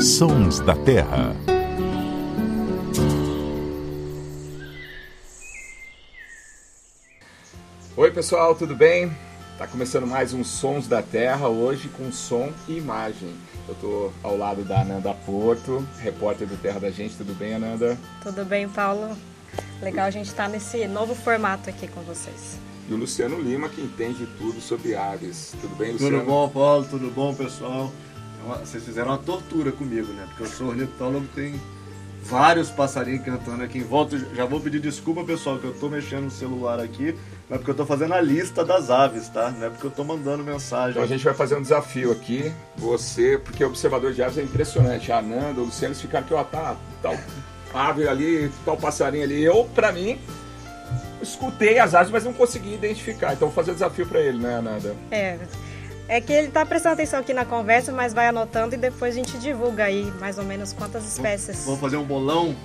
[0.00, 1.36] Sons da Terra.
[7.94, 9.12] Oi, pessoal, tudo bem?
[9.58, 13.34] Tá começando mais um Sons da Terra, hoje com som e imagem.
[13.68, 17.16] Eu tô ao lado da Ananda Porto, repórter do Terra da Gente.
[17.16, 17.98] Tudo bem, Ananda?
[18.22, 19.14] Tudo bem, Paulo?
[19.82, 22.58] Legal a gente estar tá nesse novo formato aqui com vocês.
[22.88, 25.52] E o Luciano Lima, que entende tudo sobre aves.
[25.60, 26.20] Tudo bem, Luciano?
[26.20, 26.86] Tudo bom, Paulo?
[26.88, 27.92] Tudo bom, pessoal?
[28.44, 30.24] É vocês fizeram uma tortura comigo, né?
[30.28, 31.60] Porque eu sou ornitólogo, tem
[32.22, 34.18] vários passarinhos cantando aqui em volta.
[34.34, 37.14] Já vou pedir desculpa, pessoal, que eu tô mexendo no celular aqui.
[37.48, 39.50] Não é porque eu tô fazendo a lista das aves, tá?
[39.50, 40.90] Não é porque eu tô mandando mensagem.
[40.90, 42.52] Então a gente vai fazer um desafio aqui.
[42.76, 45.10] Você, porque observador de aves é impressionante.
[45.10, 47.16] A Ananda, o Luciano, eles ficaram aqui, ó, tá, tal
[47.72, 49.42] ave ali, tal passarinho ali.
[49.42, 50.18] Eu, pra mim,
[51.22, 53.32] escutei as aves, mas não consegui identificar.
[53.32, 54.96] Então vou fazer o desafio para ele, né, Ananda?
[55.10, 55.38] É.
[56.10, 59.16] É que ele está prestando atenção aqui na conversa, mas vai anotando e depois a
[59.16, 61.64] gente divulga aí mais ou menos quantas espécies.
[61.64, 62.56] Vamos fazer um bolão?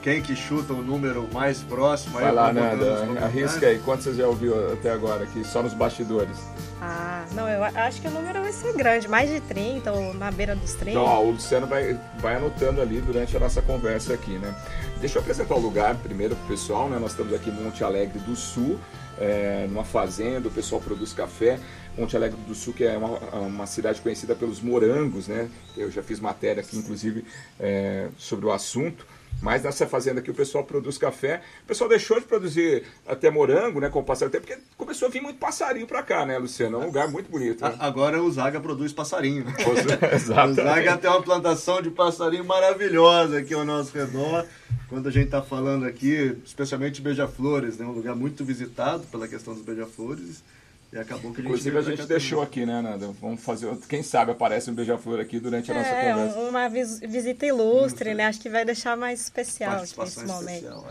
[0.00, 2.14] Quem que chuta o número mais próximo?
[2.14, 3.78] Vai lá, Nanda, arrisca aí.
[3.80, 6.38] Quantos você já ouviu até agora aqui, só nos bastidores?
[6.80, 10.30] Ah, não, eu acho que o número vai ser grande, mais de 30 ou na
[10.30, 10.90] beira dos 30.
[10.90, 14.54] Então, o Luciano vai, vai anotando ali durante a nossa conversa aqui, né?
[15.00, 16.98] Deixa eu apresentar o lugar primeiro pro pessoal, né?
[16.98, 18.78] Nós estamos aqui em Monte Alegre do Sul,
[19.18, 21.58] é, numa fazenda, o pessoal produz café.
[21.96, 25.50] Monte Alegre do Sul, que é uma, uma cidade conhecida pelos morangos, né?
[25.76, 27.24] Eu já fiz matéria aqui, inclusive,
[27.58, 29.04] é, sobre o assunto.
[29.40, 31.42] Mas nessa fazenda aqui o pessoal produz café.
[31.64, 35.08] O pessoal deixou de produzir até morango, né, com o passar do tempo, porque começou
[35.08, 36.78] a vir muito passarinho para cá, né, Luciano?
[36.78, 37.64] É um lugar muito bonito.
[37.64, 37.74] Né?
[37.78, 39.44] Agora o Zaga produz passarinho.
[39.68, 40.44] Né?
[40.50, 44.46] o Zaga tem uma plantação de passarinho maravilhosa aqui ao nosso redor.
[44.88, 49.54] Quando a gente está falando aqui, especialmente beija-flores, né, um lugar muito visitado pela questão
[49.54, 50.42] dos beija-flores.
[50.92, 53.10] E acabou que a gente Inclusive a gente deixou aqui, né, Nanda?
[53.20, 53.74] Vamos fazer.
[53.88, 56.38] Quem sabe aparece um beija-flor aqui durante a nossa é, conversa.
[56.38, 58.26] Uma visita ilustre, né?
[58.26, 60.66] Acho que vai deixar mais especial esse momento.
[60.66, 60.86] Especial,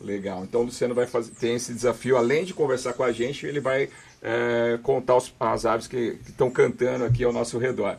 [0.00, 0.44] Legal.
[0.44, 3.58] Então o Luciano vai fazer, tem esse desafio, além de conversar com a gente, ele
[3.58, 3.88] vai
[4.22, 7.96] é, contar os, as aves que estão cantando aqui ao nosso redor.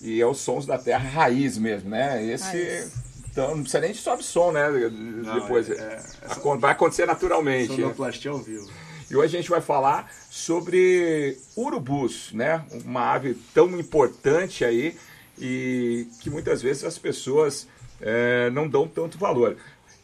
[0.00, 2.24] E é os sons da terra raiz mesmo, né?
[2.24, 2.44] Esse.
[2.44, 2.92] Raiz.
[3.30, 4.68] Então não precisa nem de sobe som, né?
[4.68, 5.70] Não, Depois.
[5.70, 6.56] É, é.
[6.58, 7.76] Vai acontecer naturalmente.
[7.76, 8.68] Sonoplastia ao vivo.
[9.10, 12.64] E hoje a gente vai falar sobre urubus, né?
[12.84, 14.96] Uma ave tão importante aí
[15.38, 17.68] e que muitas vezes as pessoas
[18.00, 19.56] é, não dão tanto valor.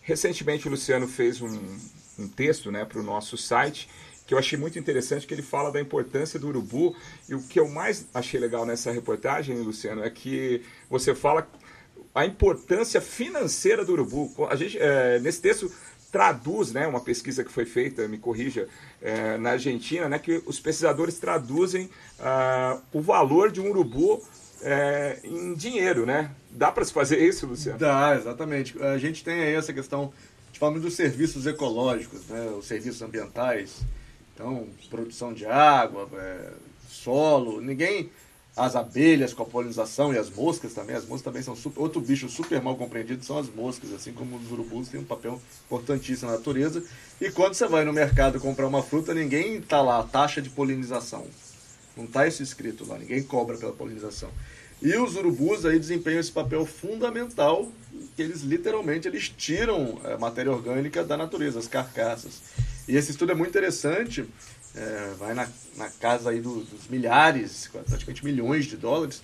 [0.02, 1.78] Recentemente o Luciano fez um,
[2.18, 3.88] um texto né, para o nosso site
[4.26, 6.96] que eu achei muito interessante, que ele fala da importância do urubu.
[7.28, 11.46] E o que eu mais achei legal nessa reportagem, Luciano, é que você fala
[12.14, 14.30] a importância financeira do urubu.
[14.48, 15.70] A gente, é, nesse texto
[16.12, 18.68] traduz, né, uma pesquisa que foi feita, me corrija,
[19.00, 21.86] é, na Argentina, né, que os pesquisadores traduzem
[22.20, 24.22] uh, o valor de um urubu
[24.60, 26.30] é, em dinheiro, né?
[26.50, 27.78] Dá para se fazer isso, Luciano?
[27.78, 28.80] Dá, exatamente.
[28.80, 30.12] A gente tem aí essa questão,
[30.52, 33.80] de falando dos serviços ecológicos, né, os serviços ambientais,
[34.34, 36.52] então produção de água, é,
[36.88, 38.10] solo, ninguém
[38.56, 40.94] as abelhas com a polinização e as moscas também.
[40.94, 44.36] As moscas também são super, outro bicho super mal compreendido são as moscas, assim como
[44.36, 46.84] os urubus têm um papel importantíssimo na natureza.
[47.20, 50.50] E quando você vai no mercado comprar uma fruta, ninguém está lá a taxa de
[50.50, 51.26] polinização.
[51.96, 54.30] Não está isso escrito lá, ninguém cobra pela polinização.
[54.82, 57.70] E os urubus aí desempenham esse papel fundamental,
[58.16, 62.40] que eles literalmente eles tiram a matéria orgânica da natureza, as carcaças.
[62.88, 64.26] E esse estudo é muito interessante,
[64.74, 69.22] é, vai na, na casa aí do, dos milhares, praticamente milhões de dólares,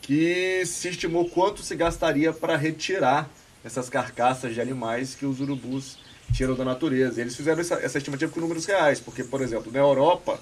[0.00, 3.28] que se estimou quanto se gastaria para retirar
[3.64, 5.98] essas carcaças de animais que os urubus
[6.32, 7.20] tiram da natureza.
[7.20, 10.38] Eles fizeram essa, essa estimativa com números reais, porque, por exemplo, na Europa,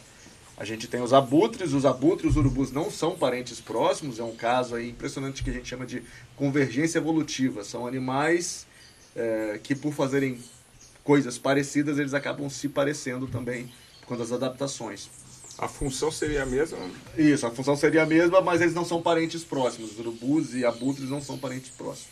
[0.56, 4.24] a gente tem os abutres, os abutres e os urubus não são parentes próximos, é
[4.24, 6.02] um caso aí impressionante que a gente chama de
[6.36, 7.64] convergência evolutiva.
[7.64, 8.66] São animais
[9.14, 10.38] é, que, por fazerem
[11.04, 13.70] coisas parecidas, eles acabam se parecendo também
[14.12, 15.08] quanto às adaptações.
[15.58, 16.78] A função seria a mesma?
[17.16, 19.92] Isso, a função seria a mesma, mas eles não são parentes próximos.
[19.92, 22.08] Os urubus e abutres não são parentes próximos.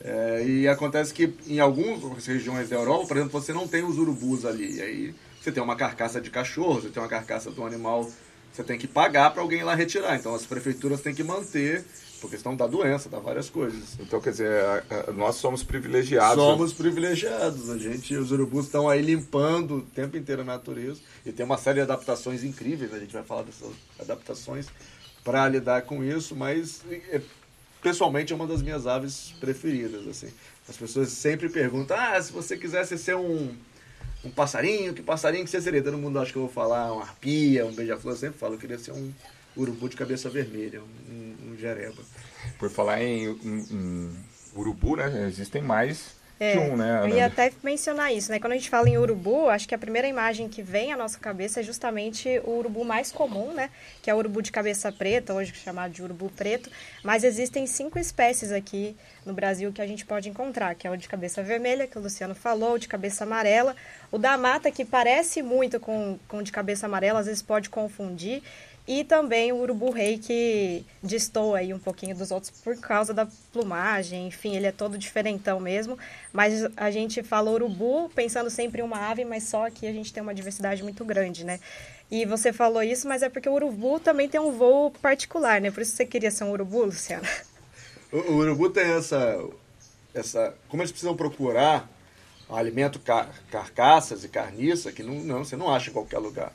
[0.00, 3.98] É, e acontece que em algumas regiões da Europa, por exemplo, você não tem os
[3.98, 4.76] urubus ali.
[4.76, 8.10] E aí você tem uma carcaça de cachorro, você tem uma carcaça de um animal,
[8.52, 10.16] você tem que pagar para alguém lá retirar.
[10.16, 11.84] Então as prefeituras têm que manter
[12.16, 13.96] por questão da doença, da várias coisas.
[14.00, 14.50] Então, quer dizer,
[15.14, 16.42] nós somos privilegiados.
[16.42, 17.70] Somos privilegiados.
[17.70, 21.58] A gente, os urubus estão aí limpando o tempo inteiro a natureza e tem uma
[21.58, 22.92] série de adaptações incríveis.
[22.92, 23.70] A gente vai falar dessas
[24.00, 24.66] adaptações
[25.22, 27.20] para lidar com isso, mas é,
[27.82, 30.06] pessoalmente é uma das minhas aves preferidas.
[30.06, 30.28] Assim,
[30.68, 33.54] as pessoas sempre perguntam: ah, se você quisesse ser um
[34.26, 35.82] um passarinho, que passarinho que você seria?
[35.82, 38.58] Todo mundo acha que eu vou falar uma arpia, um beija-flor, eu sempre falo, eu
[38.58, 39.12] queria ser um
[39.56, 41.25] urubu de cabeça vermelha, um,
[41.56, 42.02] um jereba.
[42.58, 44.24] Por falar em, em, em
[44.54, 45.26] urubu, né?
[45.26, 47.00] Existem mais é, de um, né?
[47.02, 48.38] Eu ia até mencionar isso, né?
[48.38, 51.18] Quando a gente fala em urubu, acho que a primeira imagem que vem à nossa
[51.18, 53.70] cabeça é justamente o urubu mais comum, né?
[54.02, 56.70] Que é o urubu de cabeça preta, hoje chamado de urubu preto.
[57.02, 58.94] Mas existem cinco espécies aqui
[59.24, 62.02] no Brasil que a gente pode encontrar, que é o de cabeça vermelha, que o
[62.02, 63.74] Luciano falou, o de cabeça amarela,
[64.12, 67.70] o da mata, que parece muito com, com o de cabeça amarela, às vezes pode
[67.70, 68.42] confundir,
[68.86, 74.28] e também o urubu-rei, que destoa aí um pouquinho dos outros por causa da plumagem.
[74.28, 75.98] Enfim, ele é todo diferentão mesmo.
[76.32, 80.12] Mas a gente fala urubu pensando sempre em uma ave, mas só que a gente
[80.12, 81.58] tem uma diversidade muito grande, né?
[82.08, 85.72] E você falou isso, mas é porque o urubu também tem um voo particular, né?
[85.72, 87.28] Por isso você queria ser um urubu, Luciana?
[88.12, 89.44] O, o urubu tem essa,
[90.14, 90.54] essa...
[90.68, 91.90] Como eles precisam procurar
[92.48, 96.52] alimento car carcaças e carniça, que não, não, você não acha em qualquer lugar.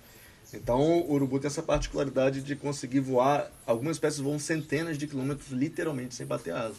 [0.54, 3.50] Então, o urubu tem essa particularidade de conseguir voar.
[3.66, 6.76] Algumas espécies voam centenas de quilômetros, literalmente, sem bater asa.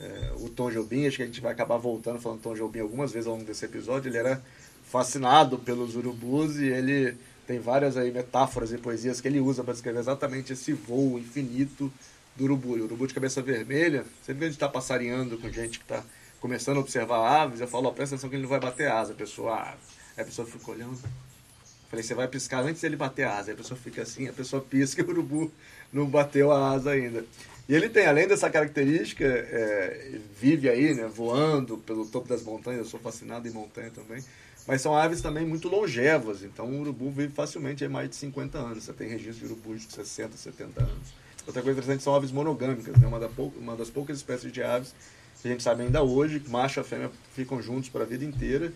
[0.00, 3.12] É, o Tom Jobim, acho que a gente vai acabar voltando falando Tom Jobim algumas
[3.12, 4.42] vezes ao longo desse episódio, ele era
[4.84, 9.72] fascinado pelos urubus e ele tem várias aí metáforas e poesias que ele usa para
[9.72, 11.92] descrever exatamente esse voo infinito
[12.34, 12.76] do urubu.
[12.76, 15.84] E o urubu de cabeça vermelha, sempre que a gente está passarinhando com gente que
[15.84, 16.02] está
[16.40, 19.12] começando a observar aves, eu falo, oh, presta atenção que ele não vai bater asa.
[19.12, 19.76] A pessoa, ah,
[20.20, 20.98] a pessoa fica olhando,
[21.92, 23.50] Falei, você vai piscar antes dele bater a asa.
[23.50, 25.52] Aí a pessoa fica assim, a pessoa pisca e o urubu
[25.92, 27.22] não bateu a asa ainda.
[27.68, 32.78] E ele tem, além dessa característica, é, vive aí, né, voando pelo topo das montanhas.
[32.78, 34.24] Eu sou fascinado em montanha também.
[34.66, 36.42] Mas são aves também muito longevas.
[36.42, 38.84] Então o urubu vive facilmente aí mais de 50 anos.
[38.84, 41.14] Você tem registro de urubus de 60, 70 anos.
[41.46, 42.96] Outra coisa interessante são aves monogâmicas.
[42.96, 43.06] Né?
[43.06, 43.28] Uma, da
[43.58, 44.94] uma das poucas espécies de aves
[45.42, 48.72] que a gente sabe ainda hoje, macho e fêmea ficam juntos para a vida inteira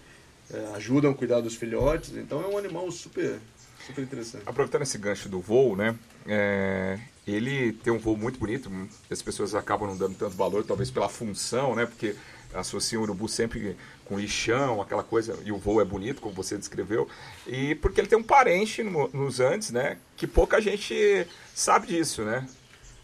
[0.52, 2.16] é, ajudam a cuidar dos filhotes.
[2.16, 3.38] Então é um animal super,
[3.86, 4.42] super interessante.
[4.46, 5.94] Aproveitando esse gancho do voo, né?
[6.26, 8.70] É, ele tem um voo muito bonito.
[9.10, 11.86] As pessoas acabam não dando tanto valor, talvez pela função, né?
[11.86, 12.14] Porque
[12.54, 16.56] associam o urubu sempre com lixão, aquela coisa, e o voo é bonito, como você
[16.56, 17.08] descreveu,
[17.46, 22.22] e porque ele tem um parente no, nos Andes, né, que pouca gente sabe disso,
[22.22, 22.46] né?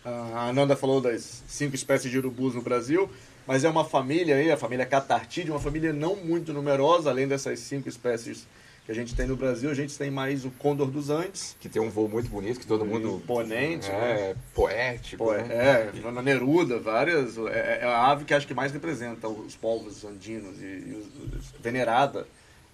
[0.05, 3.09] A Ananda falou das cinco espécies de urubus no Brasil,
[3.47, 7.59] mas é uma família aí, a família Catartide, uma família não muito numerosa, além dessas
[7.61, 8.47] cinco espécies
[8.85, 11.57] que a gente tem no Brasil, a gente tem mais o Condor dos Andes.
[11.61, 13.21] Que tem um voo muito bonito, que todo mundo...
[13.23, 14.37] Imponente, é, né?
[14.53, 15.25] Poético.
[15.25, 15.93] Po né?
[15.95, 17.39] É, na Neruda, várias...
[17.39, 21.53] É, é, a ave que acho que mais representa os povos andinos e, e os,
[21.63, 22.27] venerada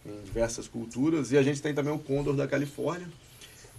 [0.07, 1.31] em diversas culturas.
[1.31, 3.09] E a gente tem também o Condor da Califórnia,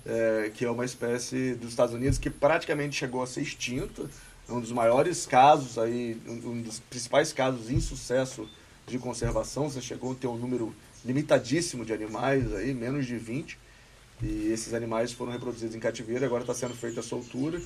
[0.05, 4.03] é, que é uma espécie dos Estados Unidos que praticamente chegou a ser extinta
[4.49, 8.49] um dos maiores casos aí, um dos principais casos de insucesso
[8.87, 9.69] de conservação.
[9.69, 10.73] Você chegou a ter um número
[11.05, 13.57] limitadíssimo de animais aí, menos de 20.
[14.21, 17.61] E esses animais foram reproduzidos em cativeiro, agora está sendo feita a soltura.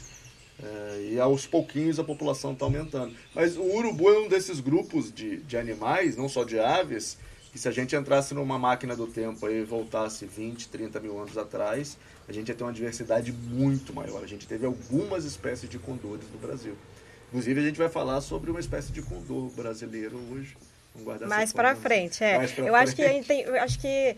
[0.62, 3.16] É, e aos pouquinhos a população está aumentando.
[3.34, 7.18] Mas o urubu é um desses grupos de, de animais, não só de aves,
[7.52, 11.38] que se a gente entrasse numa máquina do tempo e voltasse 20, 30 mil anos
[11.38, 11.98] atrás,
[12.28, 14.24] a gente ia ter uma diversidade muito maior.
[14.24, 16.76] A gente teve algumas espécies de condores no Brasil.
[17.30, 20.56] Inclusive, a gente vai falar sobre uma espécie de condor brasileiro hoje.
[21.28, 22.36] Mais para frente, é.
[22.36, 22.70] eu frente.
[22.70, 24.16] acho que a gente tem, eu acho que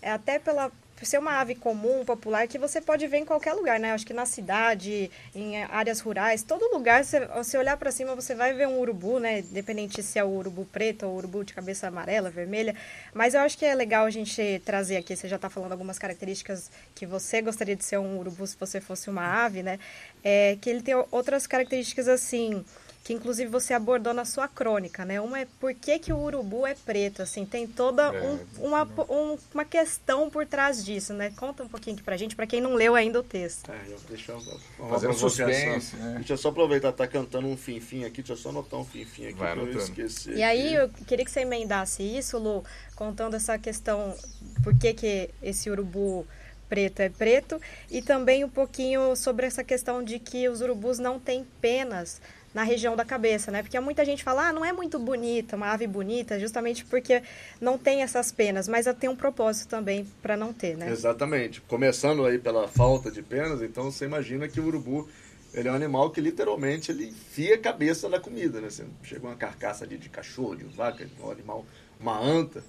[0.00, 0.72] é até pela
[1.04, 3.92] por ser uma ave comum, popular, que você pode ver em qualquer lugar, né?
[3.92, 8.34] Acho que na cidade, em áreas rurais, todo lugar, você, você olhar para cima, você
[8.34, 9.40] vai ver um urubu, né?
[9.40, 12.74] Independente se é o urubu preto ou o urubu de cabeça amarela, vermelha.
[13.12, 15.98] Mas eu acho que é legal a gente trazer aqui, você já está falando algumas
[15.98, 19.78] características que você gostaria de ser um urubu se você fosse uma ave, né?
[20.24, 22.64] É que ele tem outras características assim
[23.04, 25.20] que inclusive você abordou na sua crônica, né?
[25.20, 28.82] Uma é por que, que o urubu é preto, assim, tem toda é, um, uma,
[29.10, 31.30] um, uma questão por trás disso, né?
[31.36, 33.70] Conta um pouquinho aqui pra gente, pra quem não leu ainda o texto.
[33.70, 34.40] É, deixa eu
[34.88, 36.14] fazer um suspense, né?
[36.16, 39.26] Deixa eu só aproveitar, tá cantando um fim-fim aqui, deixa eu só anotar um fim-fim
[39.26, 40.38] aqui Vai pra eu esquecer.
[40.38, 42.64] E aí, eu queria que você emendasse isso, Lu,
[42.96, 44.16] contando essa questão,
[44.62, 46.26] por que que esse urubu
[46.70, 51.20] preto é preto, e também um pouquinho sobre essa questão de que os urubus não
[51.20, 52.18] têm penas
[52.54, 53.62] na região da cabeça, né?
[53.62, 57.20] Porque muita gente fala, ah, não é muito bonita, uma ave bonita, justamente porque
[57.60, 60.88] não tem essas penas, mas tem um propósito também para não ter, né?
[60.88, 61.60] Exatamente.
[61.62, 65.08] Começando aí pela falta de penas, então você imagina que o urubu
[65.52, 68.68] ele é um animal que literalmente ele enfia a cabeça na comida, né?
[69.02, 71.66] Chega uma carcaça de, de cachorro, de vaca, um animal,
[71.98, 72.62] uma anta.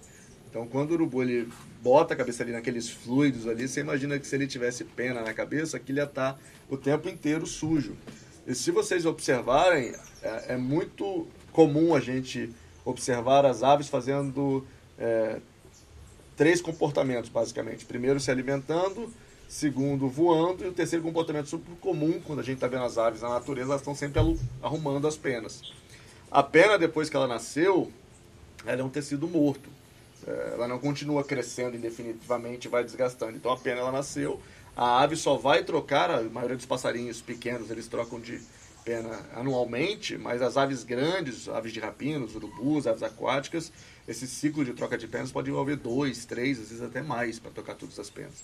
[0.50, 1.50] Então, quando o urubu ele
[1.82, 5.34] bota a cabeça ali naqueles fluidos ali, você imagina que se ele tivesse pena na
[5.34, 6.40] cabeça, aquilo ia estar tá
[6.70, 7.98] o tempo inteiro sujo.
[8.48, 12.52] E se vocês observarem, é, é muito comum a gente
[12.84, 14.66] observar as aves fazendo
[15.00, 15.40] é,
[16.36, 17.86] três comportamentos, basicamente.
[17.86, 19.12] Primeiro, se alimentando,
[19.48, 23.22] segundo voando e o terceiro comportamento super comum, quando a gente está vendo as aves
[23.22, 24.22] na natureza, elas estão sempre
[24.62, 25.74] arrumando as penas.
[26.30, 27.92] A pena, depois que ela nasceu,
[28.66, 29.70] ela é um tecido morto.
[30.28, 33.38] É, ela não continua crescendo indefinitivamente, vai desgastando.
[33.38, 34.40] Então a pena ela nasceu,
[34.76, 38.42] a ave só vai trocar, a maioria dos passarinhos pequenos eles trocam de
[38.84, 43.72] pena anualmente, mas as aves grandes, aves de rapina, urubus, aves aquáticas,
[44.08, 47.52] esse ciclo de troca de penas pode envolver dois, três, às vezes até mais para
[47.52, 48.44] trocar todas as penas.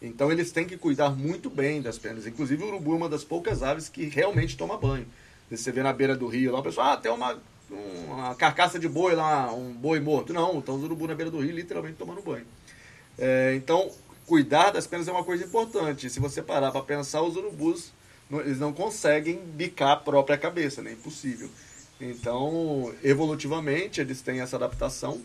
[0.00, 2.26] Então eles têm que cuidar muito bem das penas.
[2.26, 5.06] Inclusive o urubu é uma das poucas aves que realmente toma banho.
[5.50, 7.36] Você vê na beira do rio lá, o pessoal, ah, tem uma,
[8.06, 10.32] uma carcaça de boi lá, um boi morto.
[10.32, 12.46] Não, estão os urubu na beira do rio literalmente tomando banho.
[13.18, 13.90] É, então,
[14.30, 16.08] cuidar das penas é uma coisa importante.
[16.08, 17.92] Se você parar para pensar, os urubus
[18.30, 20.92] eles não conseguem bicar a própria cabeça, né?
[20.92, 21.50] Impossível.
[22.00, 25.20] Então, evolutivamente, eles têm essa adaptação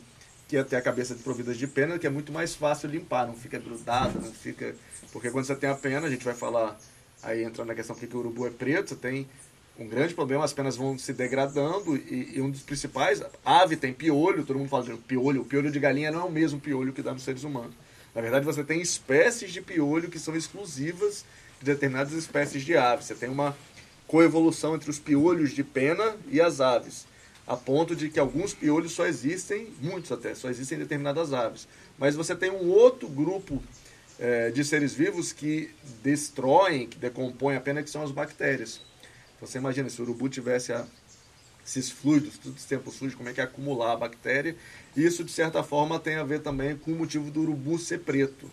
[0.48, 3.36] que é ter a cabeça desprovida de pena, que é muito mais fácil limpar, não
[3.36, 4.76] fica grudada, não fica.
[5.14, 6.76] Porque quando você tem a pena, a gente vai falar,
[7.22, 9.28] aí entrando na questão porque o urubu é preto, você tem
[9.78, 13.94] um grande problema, as penas vão se degradando e, e, um dos principais, ave tem
[13.94, 16.92] piolho, todo mundo fala de piolho, o piolho de galinha não é o mesmo piolho
[16.92, 17.76] que dá nos seres humanos.
[18.16, 21.26] Na verdade, você tem espécies de piolho que são exclusivas
[21.60, 23.06] de determinadas espécies de aves.
[23.06, 23.56] Você tem uma
[24.08, 27.06] coevolução entre os piolhos de pena e as aves
[27.48, 31.68] a ponto de que alguns piolhos só existem, muitos até, só existem em determinadas aves.
[31.98, 33.62] Mas você tem um outro grupo
[34.20, 35.70] é, de seres vivos que
[36.02, 38.82] destroem, que decompõem a pena, que são as bactérias.
[39.40, 40.88] Você imagina, se o urubu tivesse a,
[41.66, 44.56] esses fluidos, todos os tempos fluidos, como é que é acumular a bactéria.
[44.96, 48.50] Isso, de certa forma, tem a ver também com o motivo do urubu ser preto.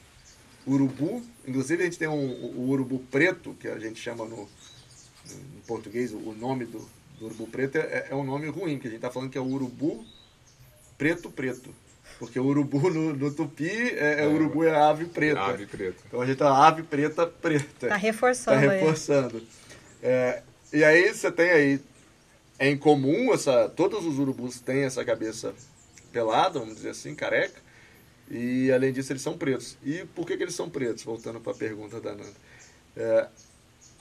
[0.64, 4.36] O urubu, inclusive a gente tem um, o urubu preto, que a gente chama no,
[4.36, 6.78] no português o nome do,
[7.18, 9.40] do urubu preto é, é um nome ruim, que a gente está falando que é
[9.40, 10.04] o urubu
[10.96, 11.74] preto preto.
[12.18, 15.40] Porque o urubu no, no tupi é, é, é, urubu é ave preta.
[15.40, 15.98] Ave preta.
[16.06, 17.88] Então a gente tá ave preta preta.
[17.88, 18.66] Tá reforçando.
[18.66, 19.42] Tá reforçando.
[20.00, 20.42] É,
[20.72, 21.80] e aí você tem aí
[22.58, 25.54] é incomum essa todos os urubus têm essa cabeça
[26.12, 27.60] pelada, vamos dizer assim, careca.
[28.30, 29.76] E além disso eles são pretos.
[29.82, 31.04] E por que, que eles são pretos?
[31.04, 32.32] Voltando para a pergunta da Nanda.
[32.96, 33.28] É,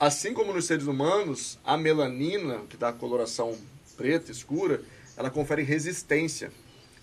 [0.02, 3.56] Assim como nos seres humanos, a melanina, que dá a coloração
[3.96, 4.82] preta, escura,
[5.16, 6.50] ela confere resistência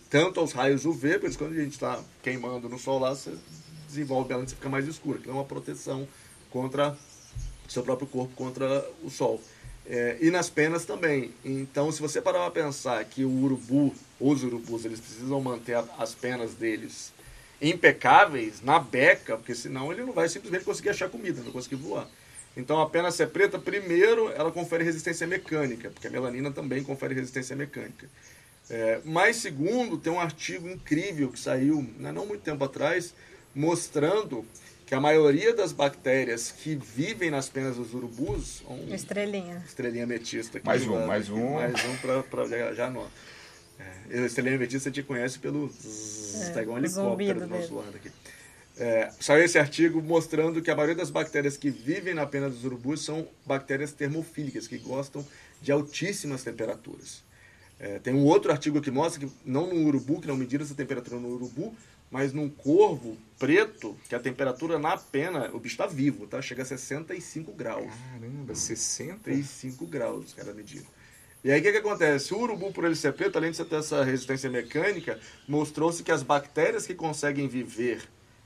[0.10, 3.34] tanto aos raios UV, por isso quando a gente está queimando no sol lá, você
[3.88, 6.06] desenvolve melanina, você fica mais escura, que é uma proteção
[6.50, 6.98] contra
[7.70, 9.42] seu próprio corpo contra o sol.
[9.90, 11.34] É, e nas penas também.
[11.44, 15.86] Então, se você parar para pensar que o urubu, os urubus, eles precisam manter a,
[15.98, 17.12] as penas deles
[17.60, 22.08] impecáveis na beca, porque senão ele não vai simplesmente conseguir achar comida, não conseguir voar.
[22.56, 27.16] Então, a pena ser preta, primeiro, ela confere resistência mecânica, porque a melanina também confere
[27.16, 28.08] resistência mecânica.
[28.70, 33.16] É, mas, segundo, tem um artigo incrível que saiu né, não muito tempo atrás,
[33.56, 34.46] mostrando
[34.90, 38.64] que a maioria das bactérias que vivem nas penas dos urubus...
[38.68, 39.64] Um, estrelinha.
[39.64, 40.58] Estrelinha metista.
[40.58, 41.54] Aqui mais um, mais um.
[41.54, 43.12] Mais um para já, já anota.
[44.10, 45.72] É, estrelinha metista você te conhece pelo...
[46.42, 48.12] É, tá igual um helicóptero do nosso lado aqui.
[48.80, 52.66] É, saiu esse artigo mostrando que a maioria das bactérias que vivem na pena dos
[52.66, 55.24] urubus são bactérias termofílicas, que gostam
[55.62, 57.22] de altíssimas temperaturas.
[57.80, 60.74] É, tem um outro artigo que mostra que, não no urubu, que não mediram essa
[60.74, 61.76] temperatura no urubu,
[62.12, 66.42] mas num corvo preto, que a temperatura na pena, o bicho está vivo, tá?
[66.42, 67.92] Chega a 65 graus.
[68.12, 70.88] Caramba, 65 graus os caras mediram.
[71.44, 72.34] E aí o que, que acontece?
[72.34, 76.22] O urubu, por ele ser preto, além de ter essa resistência mecânica, mostrou-se que as
[76.22, 78.02] bactérias que conseguem viver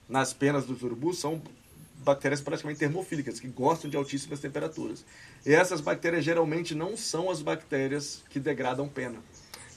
[0.08, 1.42] nas penas dos urubus são
[2.04, 5.04] bactérias praticamente termofílicas, que gostam de altíssimas temperaturas.
[5.44, 9.20] E essas bactérias geralmente não são as bactérias que degradam pena.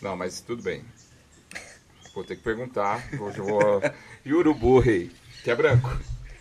[0.03, 0.85] Não, mas tudo bem.
[2.17, 3.07] Vou ter que perguntar.
[3.21, 3.83] Hoje eu vou...
[4.25, 5.11] E o urubu rei,
[5.45, 5.91] que é branco?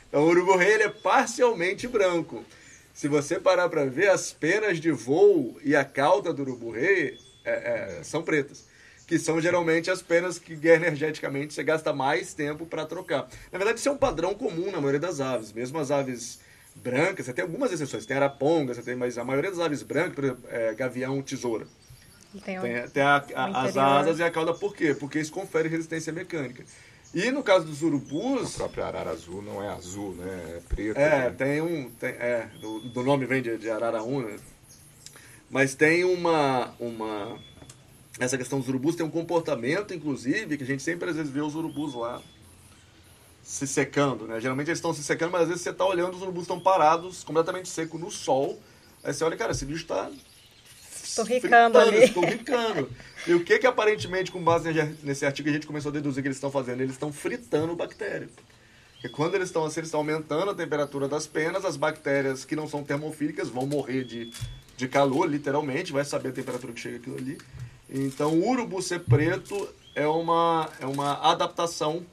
[0.07, 2.45] Então, o urubu rei é parcialmente branco.
[2.93, 7.19] Se você parar para ver, as penas de voo e a cauda do urubu rei
[7.43, 8.73] é, é, são pretas
[9.05, 13.27] que são geralmente as penas que energeticamente você gasta mais tempo para trocar.
[13.51, 16.39] Na verdade, isso é um padrão comum na maioria das aves, mesmo as aves
[16.73, 20.15] brancas, você tem algumas exceções, tem araponga, você tem, mas a maioria das aves brancas,
[20.15, 21.67] por exemplo, é, gavião, tesoura.
[22.43, 24.93] Tem, tem, tem a, a, as asas e a cauda, por quê?
[24.93, 26.63] Porque isso confere resistência mecânica.
[27.13, 28.55] E no caso dos urubus.
[28.55, 30.57] A própria arara azul não é azul, né?
[30.57, 30.97] É preto.
[30.97, 31.29] É, né?
[31.29, 31.89] tem um.
[31.91, 34.27] Tem, é, do, do, nome vem de, de araraúna.
[34.27, 34.39] Né?
[35.49, 36.73] Mas tem uma.
[36.77, 37.39] uma
[38.19, 41.41] essa questão dos urubus tem um comportamento, inclusive, que a gente sempre às vezes vê
[41.41, 42.21] os urubus lá
[43.41, 44.41] se secando, né?
[44.41, 47.23] Geralmente eles estão se secando, mas às vezes você está olhando, os urubus estão parados,
[47.23, 48.59] completamente seco no sol.
[49.03, 50.09] Aí você olha, cara, esse bicho está
[51.21, 52.03] Estorricando ali.
[52.03, 52.89] Estorricando.
[53.25, 54.69] E o que que aparentemente, com base
[55.01, 56.81] nesse artigo, a gente começou a deduzir que eles estão fazendo?
[56.81, 58.29] Eles estão fritando bactéria.
[58.93, 62.55] Porque quando eles estão assim, eles estão aumentando a temperatura das penas, as bactérias que
[62.55, 64.31] não são termofílicas vão morrer de,
[64.75, 67.37] de calor, literalmente, vai saber a temperatura que chega aquilo ali.
[67.89, 72.05] Então, o urubu ser preto é uma, é uma adaptação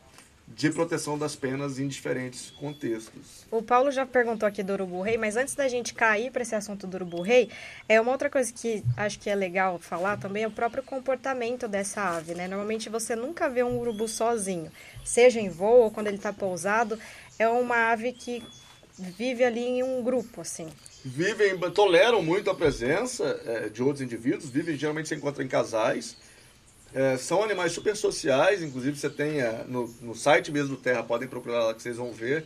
[0.49, 3.46] de proteção das penas em diferentes contextos.
[3.50, 6.54] O Paulo já perguntou aqui do urubu rei, mas antes da gente cair para esse
[6.54, 7.49] assunto do urubu rei,
[7.88, 11.66] é uma outra coisa que acho que é legal falar também é o próprio comportamento
[11.66, 12.49] dessa ave, né?
[12.49, 14.70] Normalmente você nunca vê um urubu sozinho,
[15.04, 16.99] seja em voo ou quando ele está pousado,
[17.38, 18.42] é uma ave que
[18.99, 20.68] vive ali em um grupo, assim.
[21.04, 26.16] Vivem, toleram muito a presença é, de outros indivíduos, vivem geralmente se encontram em casais
[26.94, 31.02] é, são animais super sociais, inclusive você tem é, no, no site mesmo do Terra,
[31.02, 32.44] podem procurar lá que vocês vão ver.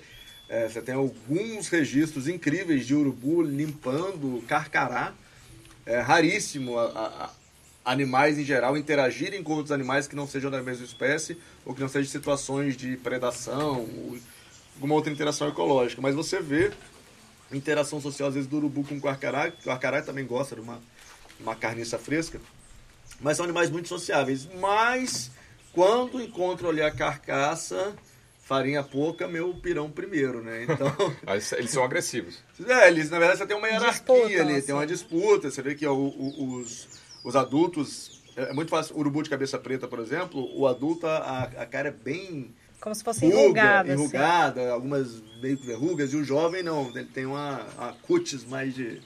[0.48, 5.12] É, você tem alguns registros incríveis de urubu limpando carcará.
[5.84, 7.30] É raríssimo a, a,
[7.92, 11.80] animais em geral interagirem com outros animais que não sejam da mesma espécie ou que
[11.80, 14.18] não sejam situações de predação ou
[14.74, 16.00] alguma outra interação ecológica.
[16.00, 16.70] Mas você vê
[17.52, 20.80] interação social às vezes do urubu com o carcará, o carcará também gosta de uma,
[21.40, 22.40] uma carniça fresca.
[23.20, 24.48] Mas são animais muito sociáveis.
[24.60, 25.30] Mas
[25.72, 27.94] quando encontro ali a carcaça,
[28.46, 30.64] farinha pouca, meu pirão primeiro, né?
[30.64, 30.90] Então.
[31.58, 32.42] eles são agressivos.
[32.66, 34.66] É, eles, na verdade, você tem uma hierarquia disputa, ali, assim.
[34.66, 35.50] tem uma disputa.
[35.50, 36.88] Você vê que ó, os,
[37.24, 38.22] os adultos.
[38.36, 38.96] É, é muito fácil.
[38.96, 42.54] Urubu de cabeça preta, por exemplo, o adulto, a, a cara é bem.
[42.80, 43.92] Como se fosse ruga, enrugada.
[43.92, 44.02] Assim.
[44.02, 44.70] Enrugada, assim.
[44.70, 46.12] algumas meio que verrugas.
[46.12, 49.02] E o jovem não, ele tem uma, uma cutis mais de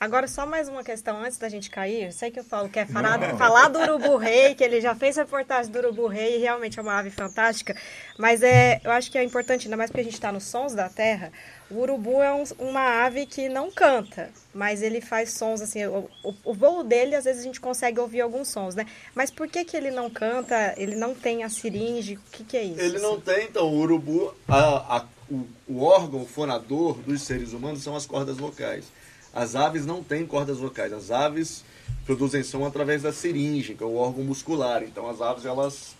[0.00, 2.04] Agora, só mais uma questão antes da gente cair.
[2.04, 4.94] Eu sei que eu falo que é falar, falar do urubu rei, que ele já
[4.94, 7.74] fez reportagem do urubu rei e realmente é uma ave fantástica.
[8.16, 10.72] Mas é, eu acho que é importante, ainda mais porque a gente está nos sons
[10.72, 11.32] da terra.
[11.68, 15.84] O urubu é um, uma ave que não canta, mas ele faz sons assim.
[15.86, 18.86] O, o, o, voo dele, às vezes a gente consegue ouvir alguns sons, né?
[19.16, 20.74] Mas por que, que ele não canta?
[20.76, 22.14] Ele não tem a siringe?
[22.14, 22.80] O que, que é isso?
[22.80, 23.66] Ele não tem, então.
[23.66, 28.84] O urubu, a, a, o, o órgão fonador dos seres humanos são as cordas vocais.
[29.32, 30.92] As aves não têm cordas vocais.
[30.92, 31.64] As aves
[32.04, 34.82] produzem som através da seringe, que é o órgão muscular.
[34.82, 35.94] Então as aves elas,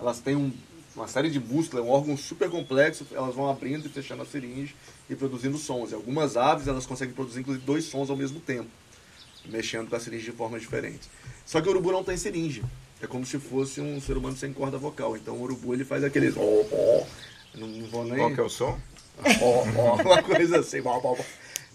[0.00, 0.52] elas têm um,
[0.96, 4.26] uma série de músculos, é um órgão super complexo, elas vão abrindo e fechando a
[4.26, 4.74] seringe
[5.08, 5.90] e produzindo sons.
[5.90, 8.68] E algumas aves elas conseguem produzir inclusive dois sons ao mesmo tempo,
[9.46, 11.08] mexendo com a seringe de formas diferentes.
[11.44, 12.62] Só que o urubu não tem seringe.
[13.00, 15.16] É como se fosse um ser humano sem corda vocal.
[15.16, 16.34] Então o urubu ele faz aqueles.
[16.36, 18.16] Não, não vou nem.
[18.16, 18.78] Qual que é o som?
[20.02, 20.80] Uma coisa assim.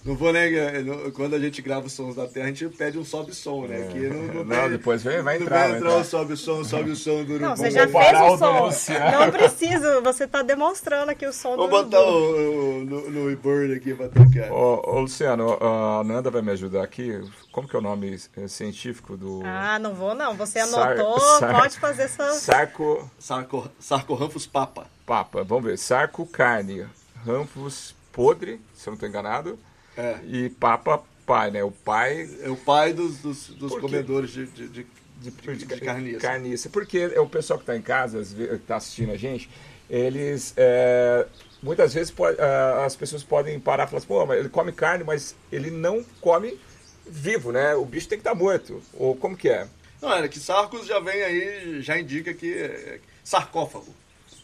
[0.07, 0.71] Não vou negar,
[1.13, 3.89] quando a gente grava os sons da Terra, a gente pede um sobe-som, né?
[3.89, 5.59] Aqui não, não, não pede, depois vem, vai entrar.
[5.63, 8.93] Não vai entrar o sobe-som, sobe o som do Não, você já fez o som.
[9.11, 13.11] Não precisa, você está demonstrando aqui o som Vou do Vou botar o, o, no,
[13.11, 14.49] no e-bird aqui para tocar.
[14.49, 17.21] Ô, ô, Luciano, a Nanda vai me ajudar aqui.
[17.51, 18.17] Como que é o nome
[18.47, 19.41] científico do...
[19.43, 20.37] Ah, não vou não.
[20.37, 21.51] Você anotou, Sar...
[21.59, 22.31] pode fazer essa...
[22.31, 23.11] Sarco...
[23.19, 23.69] Sarco...
[23.77, 24.87] Sarcorramphus papa.
[25.05, 25.77] Papa, vamos ver.
[25.77, 26.85] Sarco carne,
[27.25, 29.59] Ramphus podre, se eu não estou enganado.
[29.97, 30.19] É.
[30.25, 31.63] E Papa pai, né?
[31.63, 32.29] O pai.
[32.41, 34.87] É o pai dos, dos, dos comedores de, de, de,
[35.21, 36.19] de, de, de carniça.
[36.19, 36.69] carniça.
[36.69, 39.49] Porque é o pessoal que está em casa, que está assistindo a gente,
[39.89, 40.53] eles.
[40.55, 41.27] É,
[41.61, 44.71] muitas vezes pode, uh, as pessoas podem parar e falar assim, pô, mas ele come
[44.71, 46.57] carne, mas ele não come
[47.05, 47.75] vivo, né?
[47.75, 48.81] O bicho tem que estar tá morto.
[48.93, 49.67] Ou como que é?
[50.01, 53.93] Não, é que Sarcos já vem aí, já indica que é sarcófago,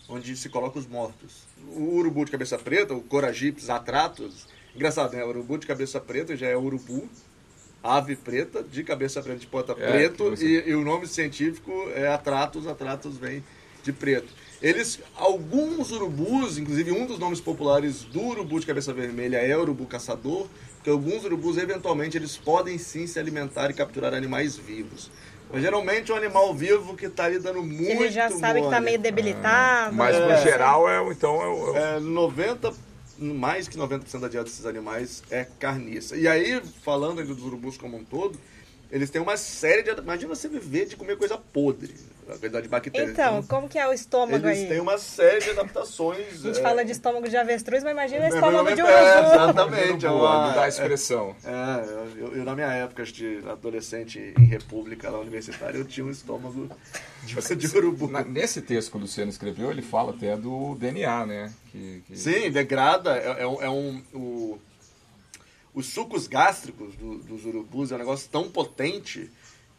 [0.10, 1.44] onde se coloca os mortos.
[1.76, 5.24] O urubu de cabeça preta, o Coragips atratus, Engraçado, né?
[5.24, 7.08] Urubu de cabeça preta já é urubu,
[7.84, 10.46] ave preta, de cabeça preta, de ponta é, preto, você...
[10.46, 13.44] e, e, o nome científico é atratus, atratus vem
[13.84, 14.34] de preto.
[14.62, 19.86] Eles, alguns urubus, inclusive um dos nomes populares do urubu de cabeça vermelha é urubu
[19.86, 25.12] caçador, porque alguns urubus, eventualmente, eles podem sim se alimentar e capturar animais vivos.
[25.52, 27.92] Mas geralmente é um animal vivo que está ali dando muito.
[27.92, 29.90] Ele já sabe que está meio debilitado.
[29.90, 30.42] Ah, mas no é.
[30.42, 32.74] geral é então é, é, é 90
[33.24, 36.16] mais que 90% da dieta desses animais é carniça.
[36.16, 38.40] E aí, falando dos urubus como um todo,
[38.92, 39.90] eles têm uma série de.
[39.90, 41.94] Imagina você viver de comer coisa podre,
[42.28, 43.12] a quantidade de bactérias.
[43.12, 44.58] Então, então, como que é o estômago eles aí?
[44.60, 46.44] Eles têm uma série de adaptações.
[46.44, 46.62] a gente é...
[46.62, 48.98] fala de estômago de avestruz, mas imagina o estômago de urubu.
[48.98, 50.06] É, exatamente.
[50.06, 50.62] É uma...
[50.62, 51.36] A expressão.
[51.44, 56.12] É, eu, eu, na minha época de adolescente em república lá universitária, eu tinha um
[56.12, 56.70] estômago
[57.24, 58.08] de, de urubu.
[58.08, 61.54] Na, nesse texto que o Luciano escreveu, ele fala até do DNA, né?
[61.72, 62.18] Que, que...
[62.18, 63.18] Sim, degrada.
[63.18, 64.02] É, é, é um...
[64.14, 64.60] O,
[65.74, 69.32] os sucos gástricos do, dos urubus é um negócio tão potente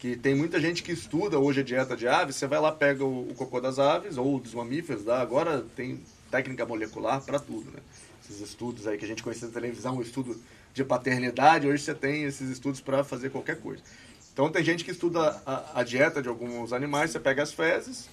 [0.04, 2.36] que tem muita gente que estuda hoje a dieta de aves.
[2.36, 5.18] Você vai lá, pega o, o cocô das aves ou dos mamíferos, dá.
[5.18, 5.98] agora tem
[6.30, 7.78] técnica molecular para tudo, né?
[8.22, 10.38] Esses estudos aí que a gente conhece na televisão, o estudo
[10.74, 13.82] de paternidade, hoje você tem esses estudos para fazer qualquer coisa.
[14.30, 18.06] Então tem gente que estuda a, a, dieta de alguns animais, você pega as fezes,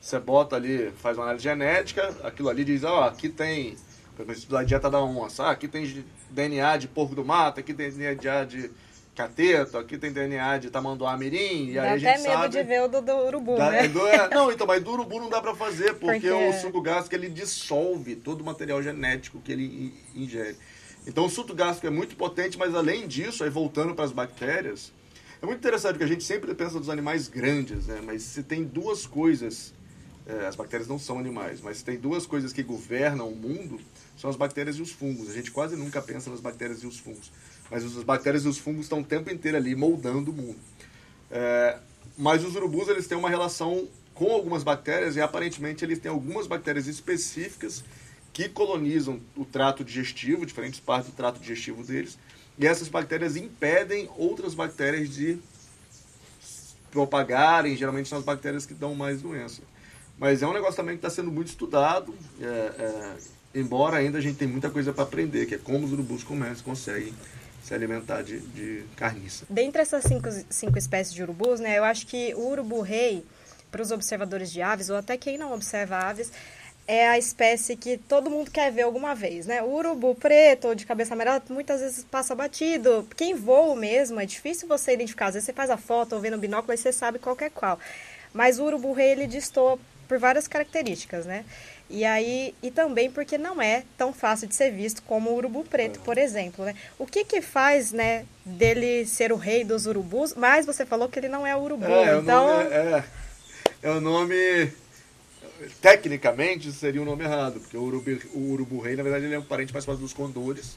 [0.00, 3.76] você bota ali, faz uma análise genética, aquilo ali diz, ó, aqui tem,
[4.16, 7.72] por exemplo, a dieta da onça, ah, aqui tem DNA de porco do mato, aqui
[7.72, 8.68] tem DNA de
[9.16, 12.48] cateto, aqui tem DNA de tamanduá mirim, e Dá aí a até gente medo sabe...
[12.56, 13.84] de ver o do, do urubu, Dá- né?
[13.86, 16.52] é do- é, não, então, mas do urubu não dá pra fazer, porque, Porque- o
[16.60, 19.64] suco gástrico ele dissolve todo o material genético que ele
[20.14, 20.56] in- ingere.
[21.06, 24.92] Então o suco gástrico é muito potente, mas além disso, aí voltando para as bactérias,
[25.40, 28.00] é muito interessante porque a gente sempre pensa dos animais grandes, né?
[28.04, 29.72] Mas se tem duas coisas,
[30.26, 33.80] é, as bactérias não são animais, mas se tem duas coisas que governam o mundo,
[34.16, 35.30] são as bactérias e os fungos.
[35.30, 37.30] A gente quase nunca pensa nas bactérias e os fungos.
[37.70, 40.58] Mas as bactérias e os fungos estão o tempo inteiro ali moldando o mundo.
[41.30, 41.78] É,
[42.16, 46.46] mas os urubus eles têm uma relação com algumas bactérias e aparentemente eles têm algumas
[46.46, 47.84] bactérias específicas
[48.32, 52.18] que colonizam o trato digestivo, diferentes partes do trato digestivo deles,
[52.58, 55.38] e essas bactérias impedem outras bactérias de
[56.90, 59.62] propagarem, geralmente são as bactérias que dão mais doença.
[60.18, 63.16] Mas é um negócio também que está sendo muito estudado, é, é,
[63.54, 66.64] embora ainda a gente tem muita coisa para aprender, que é como os urubus começam,
[66.64, 67.12] conseguem
[67.66, 69.44] se alimentar de, de carniça.
[69.50, 73.24] Dentre essas cinco, cinco espécies de urubus, né, eu acho que o urubu-rei,
[73.72, 76.30] para os observadores de aves, ou até quem não observa aves,
[76.86, 79.60] é a espécie que todo mundo quer ver alguma vez, né?
[79.60, 83.04] O urubu preto ou de cabeça amarela muitas vezes passa batido.
[83.16, 85.26] Quem voa mesmo, é difícil você identificar.
[85.26, 87.50] Às vezes você faz a foto ou vê no binóculo e você sabe qual é
[87.50, 87.80] qual.
[88.32, 89.76] Mas o urubu-rei, ele destoa
[90.06, 91.44] por várias características, né?
[91.88, 95.62] E aí, e também porque não é tão fácil de ser visto como o urubu
[95.62, 96.74] preto, por exemplo, né?
[96.98, 100.34] O que que faz, né, dele ser o rei dos urubus?
[100.34, 102.46] Mas você falou que ele não é o urubu, É, o então...
[102.46, 103.04] nome é, é,
[103.82, 104.72] é o nome.
[105.80, 109.38] Tecnicamente seria o nome errado, porque o urubu, o urubu rei, na verdade, ele é
[109.38, 110.76] um parente mais próximo dos condores.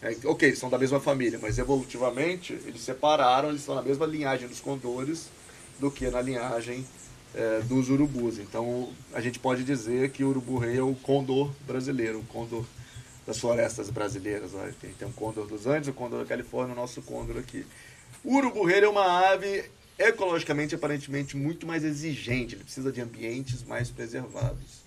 [0.00, 4.06] É, ok, eles são da mesma família, mas evolutivamente eles separaram, eles estão na mesma
[4.06, 5.28] linhagem dos condores
[5.80, 6.86] do que na linhagem
[7.34, 8.38] é, dos urubus.
[8.38, 12.64] Então a gente pode dizer que o urubu rei é o condor brasileiro, o condor
[13.26, 14.52] das florestas brasileiras.
[14.80, 17.66] Tem, tem o condor dos Andes, o condor da Califórnia, o nosso condor aqui.
[18.24, 19.64] O urubu rei é uma ave
[19.98, 24.86] ecologicamente aparentemente muito mais exigente, ele precisa de ambientes mais preservados.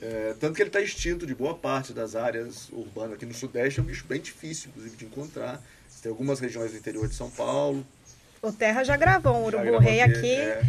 [0.00, 3.80] É, tanto que ele está extinto de boa parte das áreas urbanas aqui no Sudeste,
[3.80, 5.62] é um bicho bem difícil, inclusive, de encontrar.
[6.02, 7.84] Tem algumas regiões do interior de São Paulo.
[8.42, 10.62] O Terra já gravou um urubu-rei aqui é,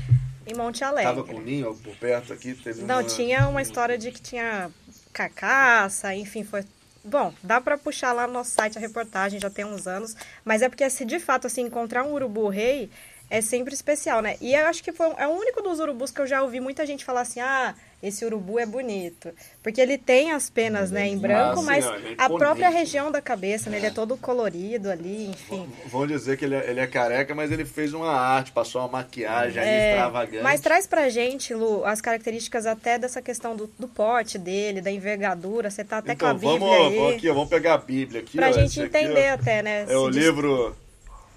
[0.47, 1.23] em Monte Tava Alegre.
[1.23, 2.53] com o ninho por perto aqui.
[2.55, 4.71] Teve Não, uma, tinha uma história de que tinha
[5.13, 6.63] carcaça, enfim, foi...
[7.03, 10.62] Bom, dá pra puxar lá no nosso site a reportagem, já tem uns anos, mas
[10.62, 12.89] é porque se de fato assim encontrar um urubu-rei
[13.29, 14.35] é sempre especial, né?
[14.39, 16.85] E eu acho que foi, é o único dos urubus que eu já ouvi muita
[16.85, 19.29] gente falar assim: "Ah, esse urubu é bonito".
[19.61, 22.77] Porque ele tem as penas, né, em branco, mas ó, ele é a própria imponente.
[22.77, 25.69] região da cabeça, né, ele é todo colorido ali, enfim.
[25.87, 28.87] Vão dizer que ele é, ele é careca, mas ele fez uma arte, passou uma
[28.87, 30.43] maquiagem ali É, extravagante.
[30.43, 34.89] Mas traz pra gente, Lu, as características até dessa questão do, do porte dele, da
[34.91, 35.69] envergadura.
[35.69, 36.95] Você tá até com a então, Bíblia vamos, aí.
[36.97, 38.37] vamos aqui, ó, vamos pegar a Bíblia aqui.
[38.37, 38.99] pra ó, gente esse aqui, ó.
[39.01, 39.85] entender até, né?
[39.89, 40.75] É o se livro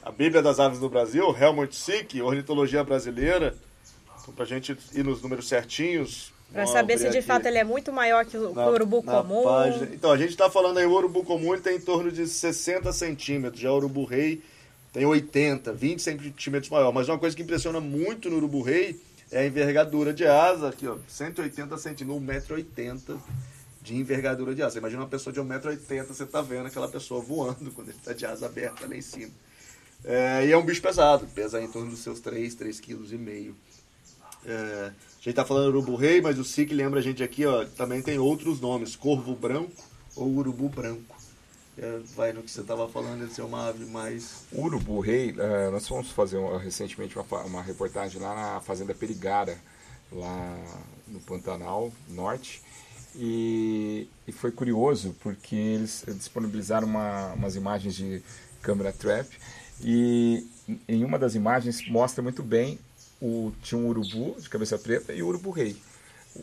[0.03, 3.55] A Bíblia das Aves do Brasil, Helmut Sick, Ornitologia Brasileira.
[4.23, 6.33] Então, pra gente ir nos números certinhos.
[6.51, 9.23] Vamos saber se de aqui fato ele é muito maior que o, o urubu na
[9.23, 9.45] comum.
[9.45, 9.89] página.
[9.93, 12.93] Então, a gente está falando aí, o urubu comum ele tem em torno de 60
[12.93, 14.43] centímetros, já o urubu rei
[14.93, 16.93] tem 80, 20 centímetros maior.
[16.93, 20.89] Mas uma coisa que impressiona muito no urubu rei é a envergadura de asa, aqui
[20.89, 23.19] ó, 180 centímetros, 1,80m
[23.83, 24.79] de envergadura de asa.
[24.79, 28.25] Imagina uma pessoa de 1,80m, você tá vendo aquela pessoa voando quando ele está de
[28.27, 29.31] asa aberta lá em cima.
[30.05, 33.55] É, e é um bicho pesado, pesa em torno dos seus 3, 3,5 kg.
[34.47, 37.65] É, a gente tá falando urubu rei, mas o SIC lembra a gente aqui, ó,
[37.77, 39.71] também tem outros nomes, corvo branco
[40.17, 41.17] ou urubu branco.
[41.79, 44.45] É, vai no que você estava falando de ser uma ave mais...
[44.53, 49.57] Urubu Rei, eh, nós fomos fazer um- recentemente uma, uma reportagem lá na Fazenda Perigara,
[50.13, 50.59] lá
[51.09, 52.61] no Pantanal Norte.
[53.17, 58.21] E, e foi curioso porque eles disponibilizaram uma- umas imagens de
[58.61, 59.27] câmera trap
[59.83, 60.47] e
[60.89, 62.79] em uma das imagens mostra muito bem
[63.21, 65.77] o tinha um urubu de cabeça preta e o urubu rei.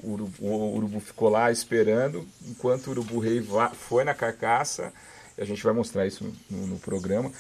[0.04, 3.42] O urubu, o urubu ficou lá esperando enquanto o urubu rei
[3.88, 4.92] foi na carcaça.
[5.38, 7.32] A gente vai mostrar isso no, no programa.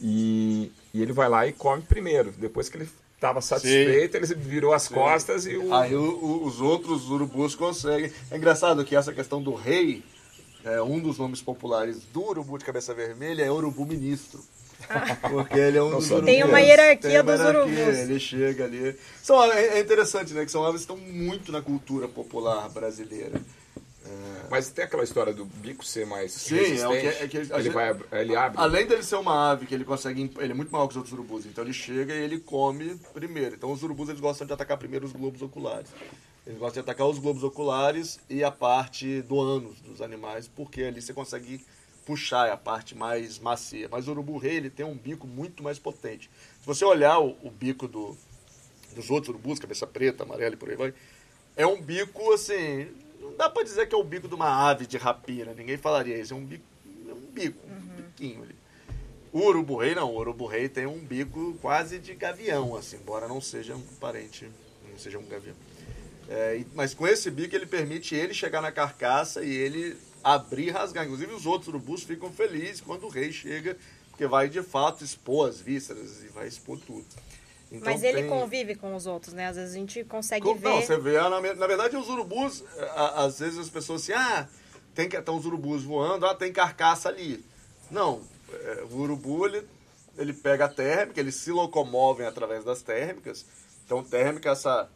[0.00, 2.32] E, e ele vai lá e come primeiro.
[2.36, 5.72] Depois que ele estava satisfeito, ele virou as costas e o.
[5.72, 8.12] Aí o- o- os outros urubus conseguem.
[8.30, 10.04] É engraçado que essa questão do rei,
[10.64, 14.44] é, um dos nomes populares do urubu de cabeça vermelha é urubu ministro.
[15.30, 16.26] Porque ele é um dos urubus.
[16.26, 17.78] Tem uma hierarquia Tem uma dos urubus.
[17.78, 18.96] Ele chega ali.
[19.22, 20.44] São, é, é interessante, né?
[20.44, 23.40] Que são aves que estão muito na cultura popular brasileira.
[24.50, 26.82] Mas tem aquela história do bico ser mais Sim, resistente.
[26.82, 28.60] é o que- é que a ele, gente- vai, ele abre.
[28.60, 30.30] Além dele ser uma ave que ele consegue.
[30.38, 31.46] Ele é muito maior que os outros urubus.
[31.46, 33.54] Então ele chega e ele come primeiro.
[33.54, 35.88] Então os urubus eles gostam de atacar primeiro os globos oculares.
[36.46, 40.82] Eles gostam de atacar os globos oculares e a parte do ânus dos animais, porque
[40.82, 41.64] ali você consegue
[42.04, 43.88] puxar, é a parte mais macia.
[43.90, 46.30] Mas o urubu-rei ele tem um bico muito mais potente.
[46.60, 48.16] Se você olhar o, o bico do,
[48.94, 50.94] dos outros urubus, cabeça preta, amarela e por aí vai,
[51.56, 52.88] é um bico assim.
[53.20, 56.18] Não dá pra dizer que é o bico de uma ave de rapina, ninguém falaria
[56.18, 56.34] isso.
[56.34, 56.64] É um bico,
[57.08, 57.96] é um bico, um uhum.
[57.96, 58.54] biquinho ali.
[59.32, 63.74] O urubu-rei não, o urubu-rei tem um bico quase de gavião, assim, embora não seja
[63.74, 64.48] um parente,
[64.88, 65.56] não seja um gavião.
[66.28, 70.70] É, mas com esse bico ele permite ele chegar na carcaça e ele abrir e
[70.70, 71.04] rasgar.
[71.04, 73.76] Inclusive os outros urubus ficam felizes quando o rei chega,
[74.10, 77.04] porque vai de fato expor as vísceras e vai expor tudo.
[77.70, 78.28] Então, Mas ele tem...
[78.28, 79.48] convive com os outros, né?
[79.48, 80.54] Às vezes a gente consegue com...
[80.54, 80.68] ver.
[80.68, 82.64] Não, você vê, na, na verdade, os urubus,
[82.96, 84.48] às vezes as pessoas assim, ah,
[84.94, 87.44] tem que estão os urubus voando, ah, tem carcaça ali.
[87.90, 89.66] Não, é, o urubu ele,
[90.16, 93.44] ele pega a térmica, eles se locomovem através das térmicas.
[93.84, 94.88] Então, térmica, essa,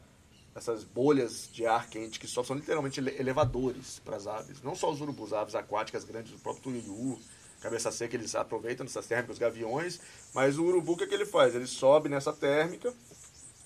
[0.58, 4.62] essas bolhas de ar quente que só são literalmente elevadores para as aves.
[4.62, 7.18] Não só os urubus, aves aquáticas grandes, o próprio tuiuiu,
[7.60, 10.00] cabeça seca, eles aproveitam dessas térmicas, os gaviões,
[10.34, 11.54] mas o urubu, o que, é que ele faz?
[11.54, 12.92] Ele sobe nessa térmica,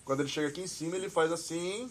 [0.04, 1.90] quando ele chega aqui em cima, ele faz assim,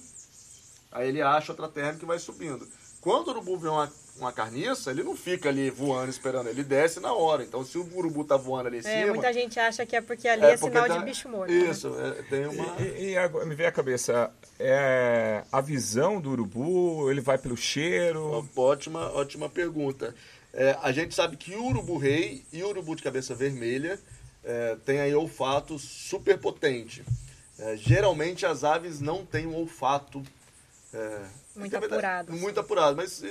[0.91, 2.67] aí ele acha outra térmica e vai subindo.
[2.99, 6.99] Quando o urubu vê uma, uma carniça, ele não fica ali voando esperando, ele desce
[6.99, 7.43] na hora.
[7.43, 9.13] Então, se o urubu tá voando ali em é, cima...
[9.13, 11.51] Muita gente acha que é porque ali é, é sinal tá, de bicho morto.
[11.51, 11.69] Né?
[11.69, 12.15] Isso, né?
[12.19, 12.81] é, tem uma...
[12.81, 17.57] E, e, agora, me vem a cabeça, é, a visão do urubu, ele vai pelo
[17.57, 18.47] cheiro?
[18.55, 20.13] Ótima, ótima pergunta.
[20.53, 23.99] É, a gente sabe que o urubu-rei e o urubu de cabeça vermelha
[24.43, 27.03] é, têm aí olfato super potente.
[27.57, 30.21] É, geralmente as aves não têm um olfato
[31.55, 32.33] é, muito apurado.
[32.33, 33.23] Muito apurado, mas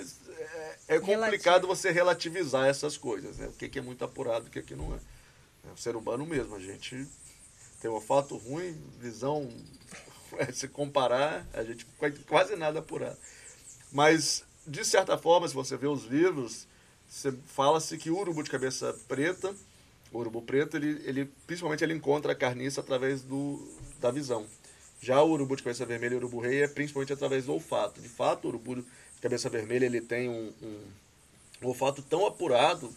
[0.88, 3.48] é, é complicado você relativizar essas coisas, né?
[3.48, 4.98] O que, é muito apurado e o que, que não é.
[5.68, 7.06] É o ser humano mesmo, a gente
[7.80, 9.50] tem um olfato ruim, visão,
[10.52, 11.87] se comparar, a gente
[12.26, 13.16] quase nada apurado.
[13.92, 16.66] Mas, de certa forma, se você vê os livros,
[17.46, 19.54] fala-se que o urubu de cabeça preta,
[20.12, 24.46] o urubu preto, ele, ele principalmente ele encontra a carniça através do, da visão.
[25.00, 28.00] Já o urubu de cabeça vermelha e o urubu rei é principalmente através do olfato.
[28.00, 28.84] De fato, o urubu de
[29.20, 30.80] cabeça vermelha ele tem um, um,
[31.62, 32.92] um olfato tão apurado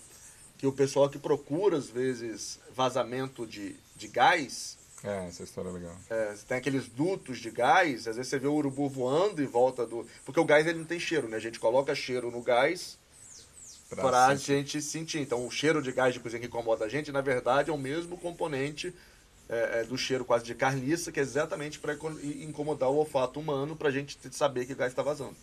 [0.58, 4.78] que o pessoal que procura, às vezes, vazamento de, de gás.
[5.04, 5.96] É, essa história é legal.
[6.10, 9.86] É, tem aqueles dutos de gás, às vezes você vê o urubu voando e volta
[9.86, 10.06] do.
[10.26, 11.38] Porque o gás ele não tem cheiro, né?
[11.38, 12.98] A gente coloca cheiro no gás
[13.90, 15.20] para a gente sentir.
[15.20, 17.78] Então, o cheiro de gás de cozinha que incomoda a gente, na verdade, é o
[17.78, 18.94] mesmo componente
[19.50, 21.94] é, é, do cheiro quase de carniça, que é exatamente para
[22.42, 25.36] incomodar o olfato humano, para a gente saber que o gás está vazando.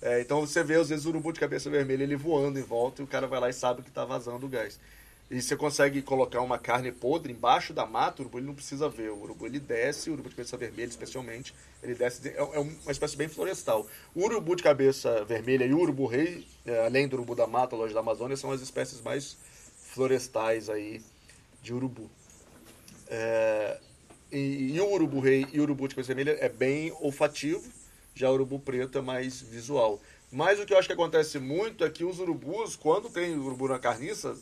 [0.00, 3.00] É, então, você vê, às vezes, o urubu de cabeça vermelha ele voando em volta
[3.00, 4.78] e o cara vai lá e sabe que está vazando o gás.
[5.30, 8.88] E você consegue colocar uma carne podre embaixo da mata, o urubu ele não precisa
[8.88, 9.10] ver.
[9.10, 12.92] O urubu ele desce, o urubu de cabeça vermelha especialmente, ele desce, é, é uma
[12.92, 13.86] espécie bem florestal.
[14.14, 17.74] O urubu de cabeça vermelha e o urubu rei, é, além do urubu da mata,
[17.74, 19.38] loja da Amazônia, são as espécies mais
[19.94, 21.00] florestais aí
[21.62, 22.10] de urubu.
[23.08, 23.78] É,
[24.32, 27.62] e, e, o urubu rei e o urubu de cabeça vermelha é bem olfativo,
[28.14, 30.00] já o urubu preto é mais visual.
[30.30, 33.68] Mas o que eu acho que acontece muito é que os urubus, quando tem urubu
[33.68, 34.36] na carniça,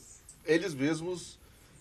[0.46, 1.38] eles mesmos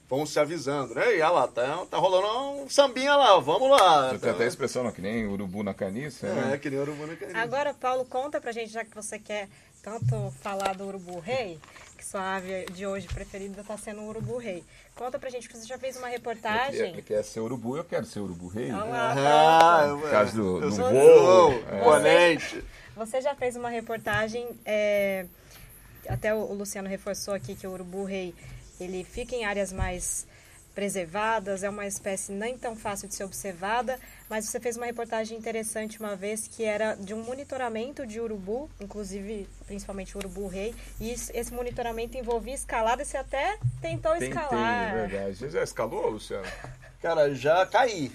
[0.10, 1.16] vão se avisando, né?
[1.16, 4.18] E olha lá, tá, tá rolando um sambinha lá, vamos lá.
[4.20, 6.28] Tem até a expressão, não, que nem urubu na carniça.
[6.28, 6.58] É, né?
[6.58, 7.40] que nem urubu na carniça.
[7.40, 9.48] Agora, Paulo, conta pra gente, já que você quer
[9.82, 11.58] tanto falar do urubu rei,
[12.02, 14.64] que sua ave de hoje preferida está sendo o urubu rei.
[14.96, 16.96] Conta pra gente, que você já fez uma reportagem.
[16.96, 18.72] Você quer ser urubu, eu quero ser urubu rei.
[18.72, 21.52] Olá, ah, Por causa do, do voo.
[21.72, 22.36] É.
[22.36, 22.64] Você,
[22.96, 24.48] você já fez uma reportagem...
[24.66, 25.28] É,
[26.10, 28.34] até o Luciano reforçou aqui que o urubu-rei
[28.80, 30.26] ele fica em áreas mais
[30.74, 35.38] preservadas, é uma espécie nem tão fácil de ser observada, mas você fez uma reportagem
[35.38, 40.76] interessante uma vez que era de um monitoramento de urubu, inclusive principalmente o urubu rei,
[41.00, 44.90] e esse monitoramento envolvia escalada, e você até tentou Tentei, escalar.
[44.90, 45.36] É verdade.
[45.38, 46.46] Você já escalou, Luciano?
[47.02, 48.12] Cara, já caí.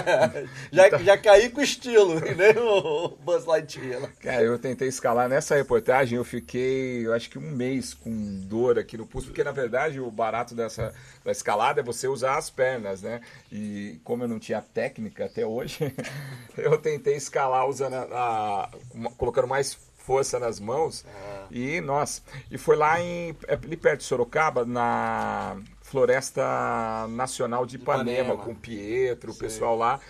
[0.70, 4.12] já, já caí com estilo, nem o Buzz Lightyear.
[4.20, 8.78] Cara, eu tentei escalar nessa reportagem, eu fiquei, eu acho que um mês com dor
[8.78, 10.92] aqui no pulso, porque na verdade o barato dessa
[11.24, 13.22] da escalada é você usar as pernas, né?
[13.50, 15.78] E como eu não tinha técnica até hoje,
[16.58, 18.70] eu tentei escalar usando a, a
[19.16, 21.04] colocando mais força nas mãos.
[21.06, 21.46] Ah.
[21.50, 27.76] E, nossa, e foi lá em, é ali perto de Sorocaba, na Floresta Nacional de
[27.76, 28.44] Ipanema, Ipanema.
[28.44, 30.00] com o Pietro, o pessoal lá.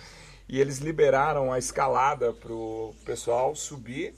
[0.47, 4.13] E eles liberaram a escalada para o pessoal subir.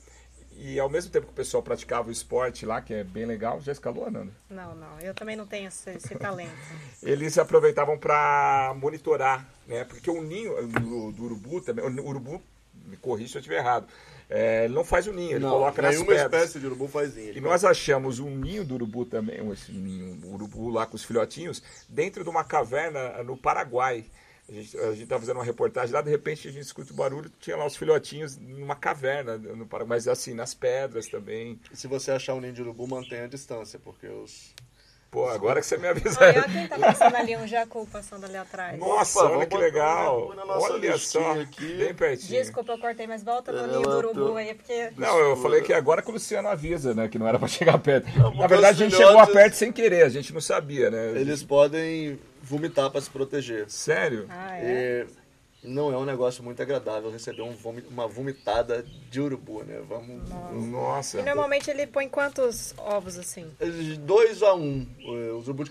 [0.55, 3.59] E ao mesmo tempo que o pessoal praticava o esporte lá, que é bem legal,
[3.59, 4.31] já escalou, Ananda?
[4.49, 4.99] Não, não.
[4.99, 6.51] Eu também não tenho esse, esse talento.
[7.01, 9.83] eles aproveitavam para monitorar, né?
[9.83, 12.41] Porque o ninho do, do, urubu também, o urubu
[12.85, 13.87] me corrija se eu estiver errado.
[14.35, 16.25] É, ele não faz o ninho, ele Não, coloca nas nenhuma pedras.
[16.25, 17.37] espécie de urubu faz ninho.
[17.37, 21.03] E nós achamos um ninho do urubu também, esse ninho, um urubu lá com os
[21.03, 24.05] filhotinhos, dentro de uma caverna no Paraguai.
[24.49, 27.55] A gente estava fazendo uma reportagem lá, de repente a gente escuta o barulho, tinha
[27.55, 31.59] lá os filhotinhos numa caverna no Paraguai, mas assim, nas pedras também.
[31.71, 34.51] Se você achar um ninho de urubu, mantenha a distância, porque os...
[35.13, 36.19] Pô, agora que você me avisa.
[36.19, 38.79] Olha quem tá passando ali, um jacu passando ali atrás.
[38.79, 40.33] Nossa, Opa, olha que legal.
[40.47, 41.75] Olha só, aqui.
[41.77, 42.41] bem pertinho.
[42.41, 44.89] Desculpa, eu cortei, mas volta no ninho do urubu aí, porque...
[44.97, 47.07] Não, eu falei que agora que o Luciano avisa, né?
[47.07, 48.11] Que não era pra chegar perto.
[48.11, 51.11] porque Na verdade, a gente chegou filhotes- perto sem querer, a gente não sabia, né?
[51.11, 53.65] Eles podem vomitar para se proteger.
[53.69, 54.25] Sério?
[54.29, 55.05] Ah, é?
[55.07, 55.22] E
[55.63, 57.55] não é um negócio muito agradável receber um
[57.89, 59.81] uma vomitada de urubu, né?
[59.87, 60.29] Vamos.
[60.69, 61.19] Nossa.
[61.19, 63.49] E normalmente ele põe quantos ovos assim?
[63.59, 64.85] De Dois a um.
[64.99, 65.69] Eh, Os urubus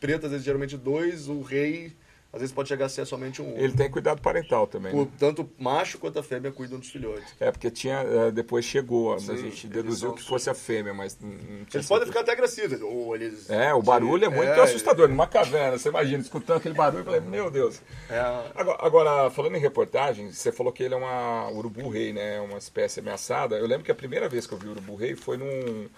[0.00, 1.28] pretos, às vezes, geralmente dois.
[1.28, 1.92] O rei,
[2.32, 3.56] às vezes, pode chegar a ser somente um.
[3.56, 4.92] Ele tem cuidado parental também.
[4.92, 5.12] Por- né?
[5.18, 7.24] tanto o macho quanto a fêmea cuidam dos filhotes.
[7.40, 8.00] É, porque tinha.
[8.02, 11.36] eh, Depois chegou, a Sim, gente eles deduziu que fosse a fêmea, mas não, não
[11.64, 12.80] tinha Eles podem ficar até agressivos.
[12.82, 13.48] Ou eles.
[13.48, 15.08] É, o barulho é muito É, assustador.
[15.08, 17.80] Numa caverna, você imagina, escutando aquele barulho, eu falei, meu Deus.
[18.10, 18.18] É,
[18.54, 22.40] Agora, agora, falando em reportagem, você falou que ele é uma urubu-rei, né?
[22.40, 23.56] Uma espécie ameaçada.
[23.56, 25.88] Eu lembro que a primeira vez que eu vi urubu-rei foi num,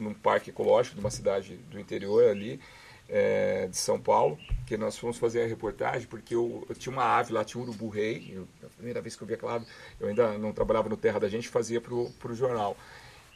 [0.00, 2.58] num parque ecológico de uma cidade do interior ali,
[3.10, 7.04] é, de São Paulo, que nós fomos fazer a reportagem, porque eu, eu tinha uma
[7.04, 8.40] ave lá, tinha um urubu-rei.
[8.62, 9.66] A primeira vez que eu vi aquela ave,
[9.98, 12.76] eu ainda não trabalhava no Terra da Gente, fazia pro, pro jornal.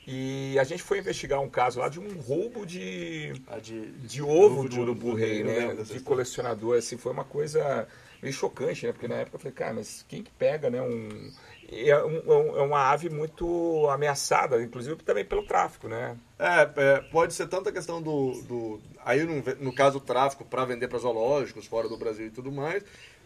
[0.07, 4.23] E a gente foi investigar um caso lá de um roubo de, a de, de
[4.23, 5.75] ovo de do urubu-rei, né?
[5.83, 7.89] De colecionador, assim, foi uma coisa
[8.25, 8.93] meio chocante, né?
[8.93, 10.81] Porque na época eu falei, cara, mas quem que pega, né?
[10.83, 11.31] Um,
[11.71, 16.17] é, um- é uma ave muito ameaçada, inclusive também pelo tráfico, né?
[16.39, 18.33] É, é, pode ser tanto a questão do.
[18.43, 22.31] do aí, no, no caso, o tráfico para vender para zoológicos fora do Brasil e
[22.31, 22.83] tudo mais.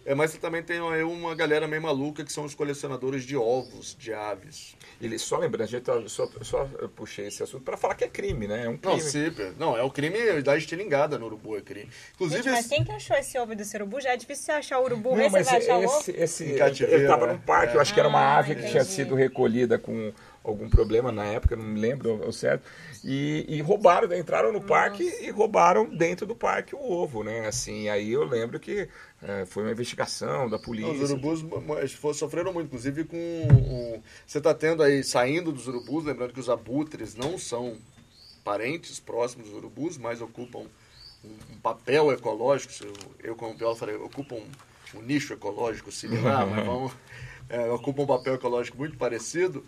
[0.09, 3.37] É, mas você também tem aí uma galera meio maluca que são os colecionadores de
[3.37, 4.75] ovos de aves.
[5.03, 6.65] Ele só lembrando, a gente tá- só, só
[6.97, 8.65] puxei esse assunto para falar que é crime, né?
[8.65, 9.01] É um Não, crime.
[9.03, 11.91] sim, não, é o crime da estilingada no urubu, é crime.
[12.15, 14.01] Inclusive, Gente, mas esse- quem que achou esse ovo desse urubu?
[14.01, 15.99] Já é difícil você achar o urubu, Não, mas vai achar o ovo?
[16.01, 17.33] esse, esse cativeiro, ele estava né?
[17.35, 17.77] num parque, É.
[17.77, 18.87] eu acho que era uma Ah, ave que tinha entendi.
[18.87, 20.11] sido recolhida com
[20.43, 22.63] algum problema na época, não me lembro ao certo,
[23.05, 27.47] e, e roubaram, entraram no parque e roubaram dentro do parque o ovo, né?
[27.47, 28.89] Assim, aí eu lembro que
[29.23, 30.93] eh, foi uma investigação da polícia.
[30.93, 33.17] Não, os urubus sofreram muito, inclusive com.
[33.17, 37.77] um- você está tendo aí, saindo dos urubus, lembrando que os abutres não são
[38.45, 40.67] parentes próximos dos urubus, mas ocupam
[41.25, 42.73] um, um papel ecológico.
[42.85, 46.91] Eu, eu como biólogo, falei, ocupam um, um nicho ecológico similar, mas vão,
[47.49, 49.65] é, ocupam um papel ecológico muito parecido.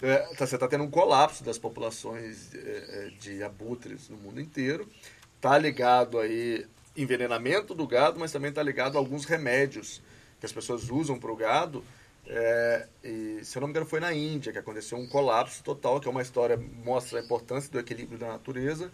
[0.00, 4.40] É, tá- você está tendo um colapso das populações é, é, de abutres no mundo
[4.40, 4.88] inteiro.
[5.36, 10.00] Está ligado aí envenenamento do gado, mas também está ligado a alguns remédios
[10.38, 11.84] que as pessoas usam para o gado.
[12.26, 16.00] É, e, se eu não me engano, foi na Índia que aconteceu um colapso total,
[16.00, 18.90] que é uma história mostra a importância do equilíbrio da natureza,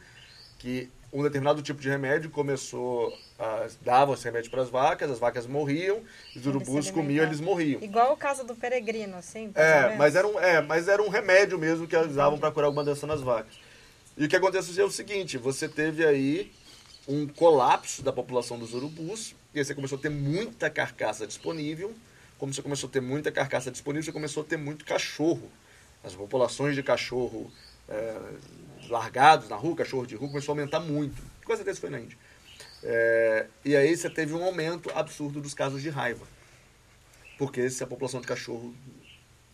[0.59, 5.19] que um determinado tipo de remédio começou a dava esse remédio para as vacas, as
[5.21, 5.99] vacas morriam,
[6.31, 7.81] os Eles urubus comiam, eles morriam.
[7.81, 9.53] Igual o caso do peregrino, assim.
[9.55, 12.83] É, mas era um, é, mas era um remédio mesmo que usavam para curar alguma
[12.83, 13.55] doença nas vacas.
[14.19, 16.53] E o que aconteceu é o seguinte, você teve aí
[17.07, 21.95] um colapso da população dos urubus, e aí você começou a ter muita carcaça disponível.
[22.39, 25.49] Como você começou a ter muita carcaça disponível, você começou a ter muito cachorro.
[26.03, 27.53] As populações de cachorro
[27.89, 28.17] é,
[28.89, 31.21] largados na rua, cachorro de rua, começou a aumentar muito.
[31.45, 32.17] Com certeza foi na Índia.
[32.83, 36.27] É, e aí você teve um aumento absurdo dos casos de raiva.
[37.39, 38.75] Porque se a população de cachorro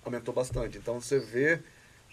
[0.05, 0.79] aumentou bastante.
[0.79, 1.61] Então você vê.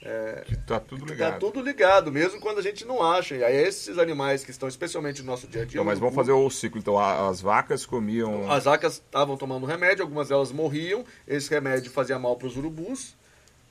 [0.02, 1.34] É, Tá tudo que ligado.
[1.34, 3.36] Tá tudo ligado, mesmo quando a gente não acha.
[3.36, 5.84] E aí esses animais que estão especialmente no nosso dia a dia.
[5.84, 6.80] Mas vamos fazer o ciclo.
[6.80, 8.50] Então, as vacas comiam.
[8.52, 11.04] As vacas estavam tomando remédio, algumas delas morriam.
[11.28, 13.16] Esse remédio fazia mal para os urubus,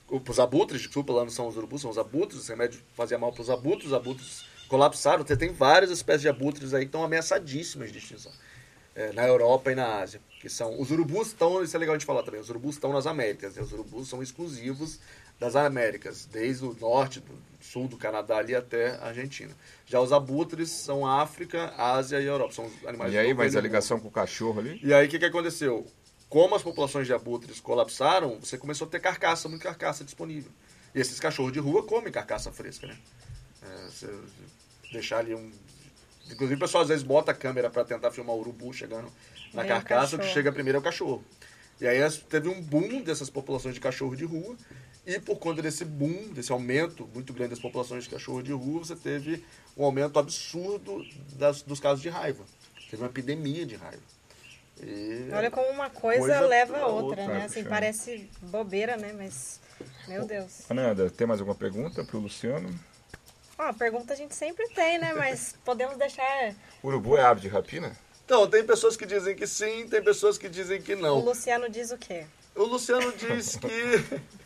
[0.09, 2.41] os abutres, desculpa, lá não são os urubus, são os abutres.
[2.41, 5.25] Esse remédio fazia mal para os abutres, os abutres colapsaram.
[5.25, 8.31] Você tem várias espécies de abutres aí que estão ameaçadíssimas de extinção.
[8.95, 10.19] É, na Europa e na Ásia.
[10.41, 13.05] Que são, os urubus estão, isso é legal de falar também, os urubus estão nas
[13.05, 13.55] Américas.
[13.55, 13.61] né?
[13.61, 14.99] Os urubus são exclusivos
[15.39, 19.53] das Américas, desde o norte, do sul do Canadá ali até a Argentina.
[19.85, 22.53] Já os abutres são África, Ásia e Europa.
[22.53, 24.79] São os animais E aí, mas a ligação com o cachorro ali?
[24.83, 25.85] e aí o que, que aconteceu?
[26.29, 30.51] Como as populações de abutres colapsaram, você começou a ter carcaça, muita carcaça disponível.
[30.93, 32.97] E esses cachorros de rua comem carcaça fresca, né?
[33.63, 34.07] É,
[34.91, 35.51] deixar ali um.
[36.29, 39.09] Inclusive o pessoal às vezes bota a câmera para tentar filmar o urubu chegando
[39.53, 41.23] na Vem o carcaça, o que chega primeiro é o cachorro.
[41.79, 41.99] E aí
[42.29, 44.57] teve um boom dessas populações de cachorro de rua,
[45.05, 48.79] e por conta desse boom, desse aumento muito grande das populações de cachorro de rua,
[48.79, 49.45] você teve
[49.77, 52.43] um aumento absurdo das- dos casos de raiva.
[52.89, 54.01] Teve uma epidemia de raiva.
[54.81, 57.41] E Olha como uma coisa, Coisa leva a outra, outra, né?
[57.41, 59.13] é, Assim, parece bobeira, né?
[59.13, 59.59] Mas,
[60.07, 60.69] meu Deus.
[60.69, 62.69] Ananda, tem mais alguma pergunta para o Luciano?
[63.57, 65.13] Ó, pergunta a gente sempre tem, né?
[65.13, 66.53] Mas podemos deixar
[66.83, 67.95] Urubu é ave de rapina?
[68.23, 71.19] Então, tem pessoas que dizem que sim, tem pessoas que dizem que O não.
[71.19, 72.25] Luciano diz o quê?
[72.57, 73.67] O Luciano diz que.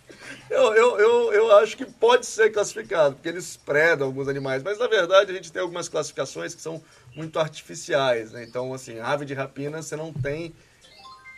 [0.49, 4.77] Eu, eu, eu, eu acho que pode ser classificado, porque eles predam alguns animais, mas
[4.77, 6.83] na verdade a gente tem algumas classificações que são
[7.15, 8.33] muito artificiais.
[8.33, 8.43] Né?
[8.43, 10.53] Então, assim, ave de rapina você não tem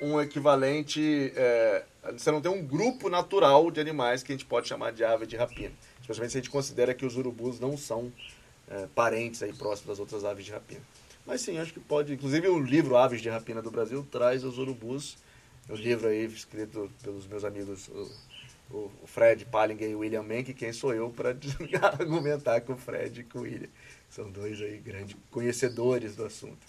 [0.01, 1.32] um equivalente.
[1.36, 5.03] é, você não tem um grupo natural de animais que a gente pode chamar de
[5.03, 5.74] ave de rapina.
[6.01, 8.11] Especialmente se a gente considera que os urubus não são
[8.67, 10.82] é, parentes aí próximos das outras aves de rapina.
[11.26, 12.13] Mas sim, acho que pode.
[12.13, 15.17] Inclusive o livro Aves de Rapina do Brasil traz os urubus.
[15.70, 17.88] O livro aí escrito pelos meus amigos
[18.70, 21.30] o, o Fred Pallinger e o William Menck, quem sou eu para
[21.99, 23.70] argumentar com o Fred e com o William.
[24.09, 26.68] São dois aí grandes conhecedores do assunto.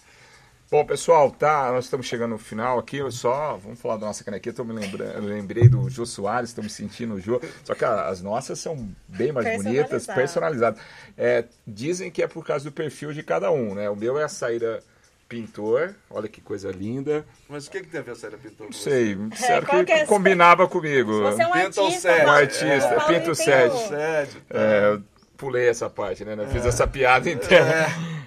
[0.71, 4.23] Bom, pessoal, tá, nós estamos chegando no final aqui, eu só, vamos falar da nossa
[4.23, 4.73] canequinha, eu, me
[5.13, 8.57] eu lembrei do Jô Soares, estou me sentindo o Jô, só que a- as nossas
[8.59, 10.81] são bem mais bonitas, personalizadas.
[11.15, 13.87] É, dizem que é por causa do perfil de cada um, né?
[13.91, 14.81] O meu é a Saíra
[15.27, 18.67] Pintor, olha que coisa linda, Mas o que, que tem a ver a Série Pintor?
[18.67, 21.21] não sei, disseram qual que, é combinava comigo.
[21.23, 22.25] Você é um Pinta artista, sete.
[22.25, 23.87] Um artista, Paulo pinta o tem um- sete.
[23.87, 24.43] Sede.
[24.51, 25.03] É, eu
[25.35, 26.35] pulei essa parte, né?
[26.37, 27.87] Eu Fiz essa piada interna.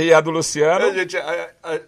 [0.00, 1.80] E a do Luciano, A gente, a, a-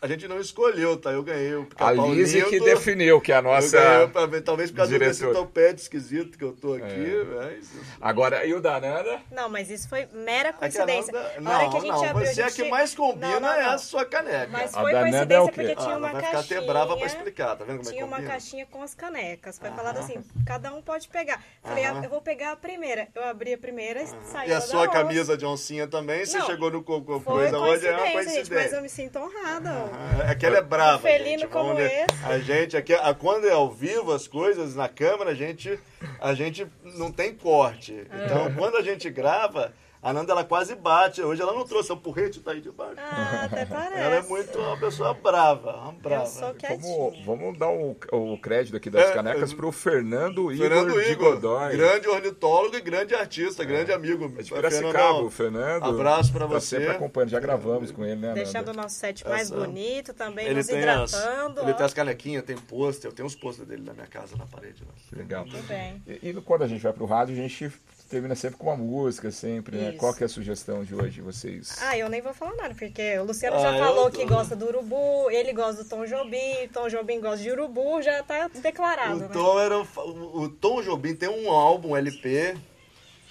[0.00, 1.10] a gente não escolheu, tá?
[1.10, 3.76] Eu ganhei o a Lise que definiu, que é a Eu nossa...
[3.80, 5.44] ganhei, pra ver, talvez por causa desse diretora.
[5.46, 7.24] topete esquisito que eu tô aqui, É.
[7.24, 7.68] mas...
[8.00, 9.20] Agora, e o da Nanda?
[9.32, 11.12] Não, mas isso foi mera A coincidência.
[11.16, 12.62] A hora Não, que a gente não, abriu, você a é gente...
[12.62, 13.78] que mais combina Não, não, é a não.
[13.78, 14.48] sua caneca.
[14.52, 15.52] Mas A foi Nanda é coincidência o quê?
[15.54, 16.42] porque Ah, tinha ela uma vai caixinha...
[16.42, 18.32] ficar até brava pra explicar, tá vendo como é que Tinha uma combina?
[18.32, 19.58] caixinha com as canecas.
[19.58, 21.42] Foi falado assim, cada um pode pegar.
[21.62, 22.04] Falei, ah, Aham.
[22.04, 23.08] eu vou pegar a primeira.
[23.14, 25.02] Eu abri a primeira e saiu E a sua outra.
[25.02, 28.72] camisa de oncinha também, você Não, chegou no coisa hoje, é uma coincidência, gente, mas
[28.72, 29.87] eu me sinto honrada.
[29.92, 31.46] Ah, Aquela é brava, Um felino gente.
[31.48, 32.06] como Vamos esse.
[32.24, 35.78] A gente aqui, a- quando é ao vivo as coisas na câmera, a gente,
[36.20, 36.66] a gente
[36.96, 38.06] não tem corte.
[38.10, 38.24] É.
[38.24, 39.72] Então, quando a gente grava,
[40.02, 41.20] a Nanda ela quase bate.
[41.22, 42.94] Hoje ela não trouxe, o porrete tá aí debaixo.
[42.98, 43.98] Ah, até parece.
[43.98, 46.22] Ela é muito uma pessoa brava, uma brava.
[46.22, 46.54] Eu sou.
[46.80, 50.92] Vamos, vamos dar o, o crédito aqui das É, canecas é, pro Fernando Igor Fernando
[51.02, 51.76] de Igor, Godoy.
[51.76, 54.32] grande ornitólogo e grande artista, grande amigo.
[54.38, 55.84] É de Piracicaba, o Fernando.
[55.84, 56.76] Abraço pra Tá você.
[56.76, 58.34] sempre acompanhando, já gravamos com ele, né, Nanda?
[58.42, 61.60] Deixando o nosso set mais Essa- bonito também, Ele nos tem, as, hidratando.
[61.62, 64.46] ele tem as canequinhas, tem pôster, eu tenho os pôster dele na minha casa, na
[64.46, 64.82] parede.
[64.86, 64.92] Lá.
[65.08, 65.44] Que Legal.
[65.44, 66.02] Muito bem.
[66.06, 67.70] E, e quando a gente vai pro rádio, a gente
[68.08, 69.92] termina sempre com uma música, sempre, né?
[69.92, 71.76] Qual que é a sugestão de hoje, vocês?
[71.80, 74.56] Ah, eu nem vou falar nada, porque o Luciano Ah, já falou tô- que gosta
[74.56, 79.16] do urubu, ele gosta do Tom Jobim, Tom Jobim gosta de urubu, já tá declarado,
[79.16, 79.28] O né?
[79.32, 82.56] Tom, era, o Tom Jobim tem um álbum LP.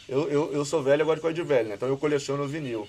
[0.07, 1.75] Eu, eu, eu sou velho, eu gosto de coisa de velho, né?
[1.75, 2.87] Então eu coleciono vinil.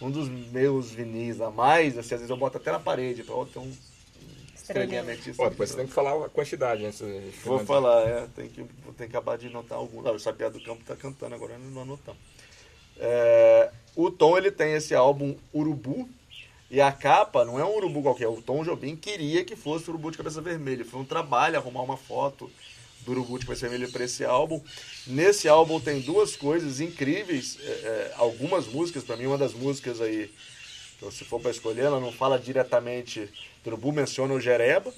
[0.00, 3.22] Um dos meus vinis a mais, assim, às vezes eu boto até na parede.
[3.22, 3.72] Pra, ó, tem um
[4.98, 6.92] ametista aqui, depois você tem que falar a quantidade, né?
[7.44, 10.02] Vou falar, é, tem que, vou ter que acabar de anotar algum.
[10.02, 12.20] Não, o Sapiá do Campo tá cantando agora, não anotamos.
[12.98, 16.08] É, o Tom, ele tem esse álbum Urubu,
[16.70, 19.90] e a capa não é um urubu qualquer, o Tom Jobim queria que fosse o
[19.90, 20.84] urubu de cabeça vermelha.
[20.84, 22.48] Foi um trabalho arrumar uma foto
[23.00, 24.62] do urubu de cabeça vermelha para esse álbum.
[25.04, 30.00] Nesse álbum tem duas coisas incríveis, é, é, algumas músicas, para mim, uma das músicas
[30.00, 30.30] aí,
[31.00, 33.26] então, se for para escolher, ela não fala diretamente
[33.66, 34.92] urubu, menciona o Jereba,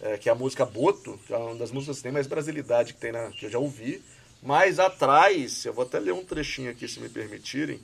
[0.00, 2.94] é, que é a música Boto, que é uma das músicas que tem mais brasilidade
[2.94, 4.02] que, tem na, que eu já ouvi.
[4.42, 7.78] Mas atrás, eu vou até ler um trechinho aqui, se me permitirem.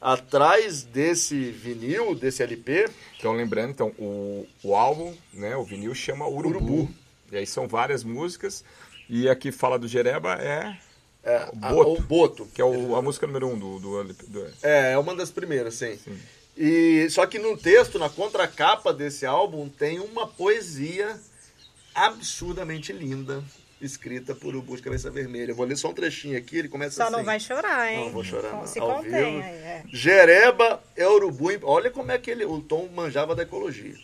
[0.00, 6.26] Atrás desse vinil, desse LP, Então, lembrando, então, o, o álbum, né, o vinil chama
[6.28, 6.48] Urubu.
[6.56, 6.94] Urubu.
[7.32, 8.64] E aí são várias músicas.
[9.08, 10.78] E aqui fala do Jereba é,
[11.24, 11.90] é, O a- Boto.
[11.90, 12.46] o Boto.
[12.54, 15.74] que é o- a música número um do, do, do É, é uma das primeiras,
[15.74, 15.96] sim.
[15.96, 16.16] Sim.
[16.60, 21.16] E só que no texto, na contracapa desse álbum, tem uma poesia
[21.94, 23.42] absurdamente linda,
[23.80, 25.52] escrita por Urubu de Cabeça Vermelha.
[25.52, 27.12] Eu vou ler só um trechinho aqui, ele começa Só assim.
[27.12, 28.04] não vai chorar, hein?
[28.06, 28.66] Não vou chorar, não.
[28.66, 29.38] Se Ao contém vivo.
[29.38, 29.82] aí, é.
[29.92, 31.48] Jereba é urubu.
[31.62, 33.94] Olha como é que ele, o Tom manjava da ecologia.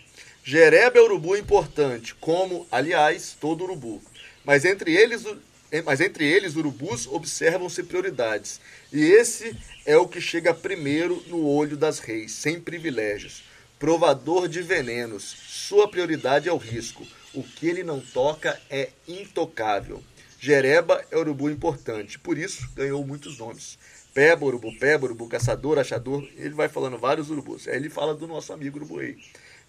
[0.44, 4.00] Jereba é urubu importante, como, aliás, todo urubu.
[4.44, 5.38] Mas entre eles, o-
[5.84, 8.60] mas entre eles, urubus, observam-se prioridades.
[8.92, 13.44] E esse é o que chega primeiro no olho das reis, sem privilégios.
[13.78, 15.22] Provador de venenos.
[15.46, 17.06] Sua prioridade é o risco.
[17.34, 20.02] O que ele não toca é intocável.
[20.40, 23.78] Jereba é urubu importante, por isso ganhou muitos nomes.
[24.12, 24.70] Peba, urubu,
[25.02, 26.26] urubu, caçador, achador.
[26.36, 27.66] Ele vai falando vários urubus.
[27.66, 29.18] Aí ele fala do nosso amigo urubu rei.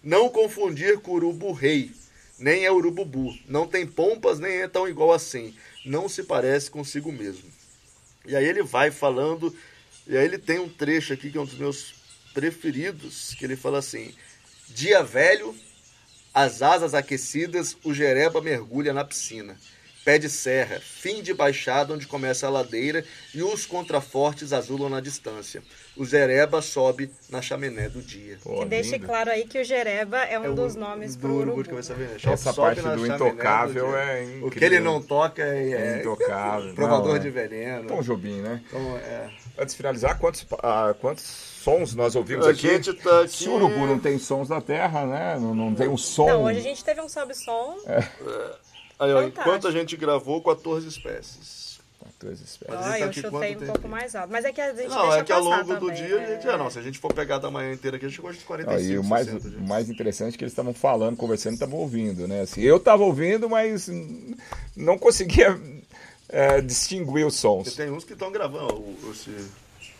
[0.02, 1.90] Não confundir com urubu rei,
[2.38, 3.34] nem é urububu.
[3.48, 5.54] Não tem pompas, nem é tão igual assim.
[5.84, 7.50] Não se parece consigo mesmo.
[8.24, 9.54] E aí ele vai falando,
[10.06, 11.94] e aí ele tem um trecho aqui que é um dos meus
[12.32, 14.14] preferidos, que ele fala assim:
[14.68, 15.54] Dia velho,
[16.32, 19.56] as asas aquecidas, o jereba mergulha na piscina.
[20.06, 23.04] Pé de serra, fim de baixada onde começa a ladeira
[23.34, 25.64] e os contrafortes azulam na distância.
[25.96, 28.38] O Jereba sobe na chaminé do dia.
[28.40, 31.58] Pô, que deixe claro aí que o Jereba é um é dos nomes pro urubu.
[31.58, 31.78] urubu.
[32.22, 34.46] Essa parte do intocável do é incrível.
[34.46, 36.72] O que ele não toca é, é intocável.
[36.72, 37.88] Provador não, de veneno.
[37.88, 38.62] Tom Jobim, né?
[38.68, 39.28] Então, é.
[39.58, 42.70] Antes de finalizar, quantos, ah, quantos sons nós ouvimos aqui?
[42.70, 42.94] aqui?
[42.94, 43.32] Tá aqui...
[43.32, 45.36] Se o urubu não tem sons da terra, né?
[45.40, 46.28] Não, não tem um som...
[46.28, 47.76] Não, hoje a gente teve um sobe-som...
[47.88, 48.75] É.
[48.98, 51.66] Aí, ó, enquanto a gente gravou, 14 espécies.
[52.18, 52.86] 14 espécies.
[52.86, 54.30] Ah, eu chutei um pouco mais alto.
[54.30, 56.48] Mas é que a gente Não, é que ao longo também, do dia, a gente,
[56.48, 58.44] é, não, se a gente for pegar da manhã inteira aqui, a gente gosta de
[58.44, 59.28] 45, Aí, o mais,
[59.60, 62.42] mais interessante é que eles estavam falando, conversando, estavam ouvindo, né?
[62.42, 63.88] Assim, eu estava ouvindo, mas
[64.74, 65.58] não conseguia
[66.28, 67.68] é, distinguir os sons.
[67.68, 69.30] E tem uns que estão gravando, o, esse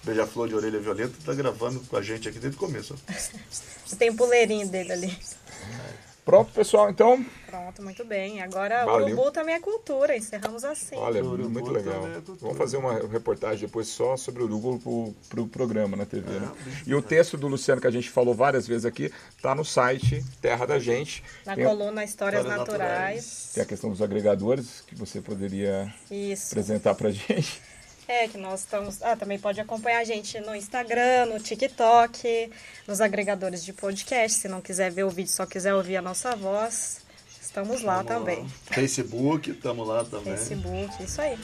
[0.03, 2.94] Beija-Flor de Orelha Violeta está gravando com a gente aqui desde o começo.
[3.99, 5.18] tem o puleirinho dele ali.
[6.26, 7.24] Pronto, pessoal, então.
[7.46, 8.42] Pronto, muito bem.
[8.42, 10.96] Agora o urubu também é cultura, encerramos assim.
[10.96, 12.04] Olha, muito legal.
[12.04, 16.28] É Vamos fazer uma reportagem depois só sobre o urubu para o programa na TV,
[16.28, 16.50] né?
[16.66, 19.64] É, e o texto do Luciano que a gente falou várias vezes aqui está no
[19.64, 21.22] site Terra da Gente.
[21.46, 22.90] Na Tem coluna Histórias, Histórias Naturais.
[22.90, 23.50] Naturais.
[23.54, 26.48] Tem a questão dos agregadores que você poderia Isso.
[26.50, 27.62] apresentar para gente.
[28.09, 29.02] É, que nós estamos.
[29.02, 32.50] Ah, também pode acompanhar a gente no Instagram, no TikTok,
[32.86, 34.38] nos agregadores de podcast.
[34.38, 37.00] Se não quiser ver o vídeo, só quiser ouvir a nossa voz,
[37.42, 38.42] estamos lá tamo também.
[38.42, 38.48] Lá.
[38.70, 40.36] Facebook, estamos lá também.
[40.36, 41.36] Facebook, isso aí.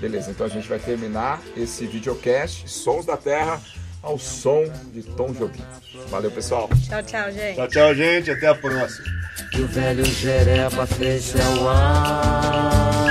[0.00, 3.62] Beleza, então a gente vai terminar esse videocast Sons da Terra
[4.02, 5.64] ao som de Tom Jobim.
[6.08, 6.68] Valeu, pessoal.
[6.88, 7.54] Tchau, tchau, gente.
[7.54, 8.30] Tchau, tchau, gente.
[8.32, 9.06] Até a próxima.
[9.54, 13.02] E o velho Jereba fez ao ar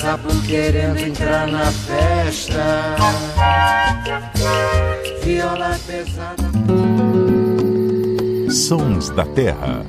[0.00, 2.96] sapo querendo entrar na festa.
[5.22, 6.50] Viola pesada.
[8.50, 9.84] Sons da Terra.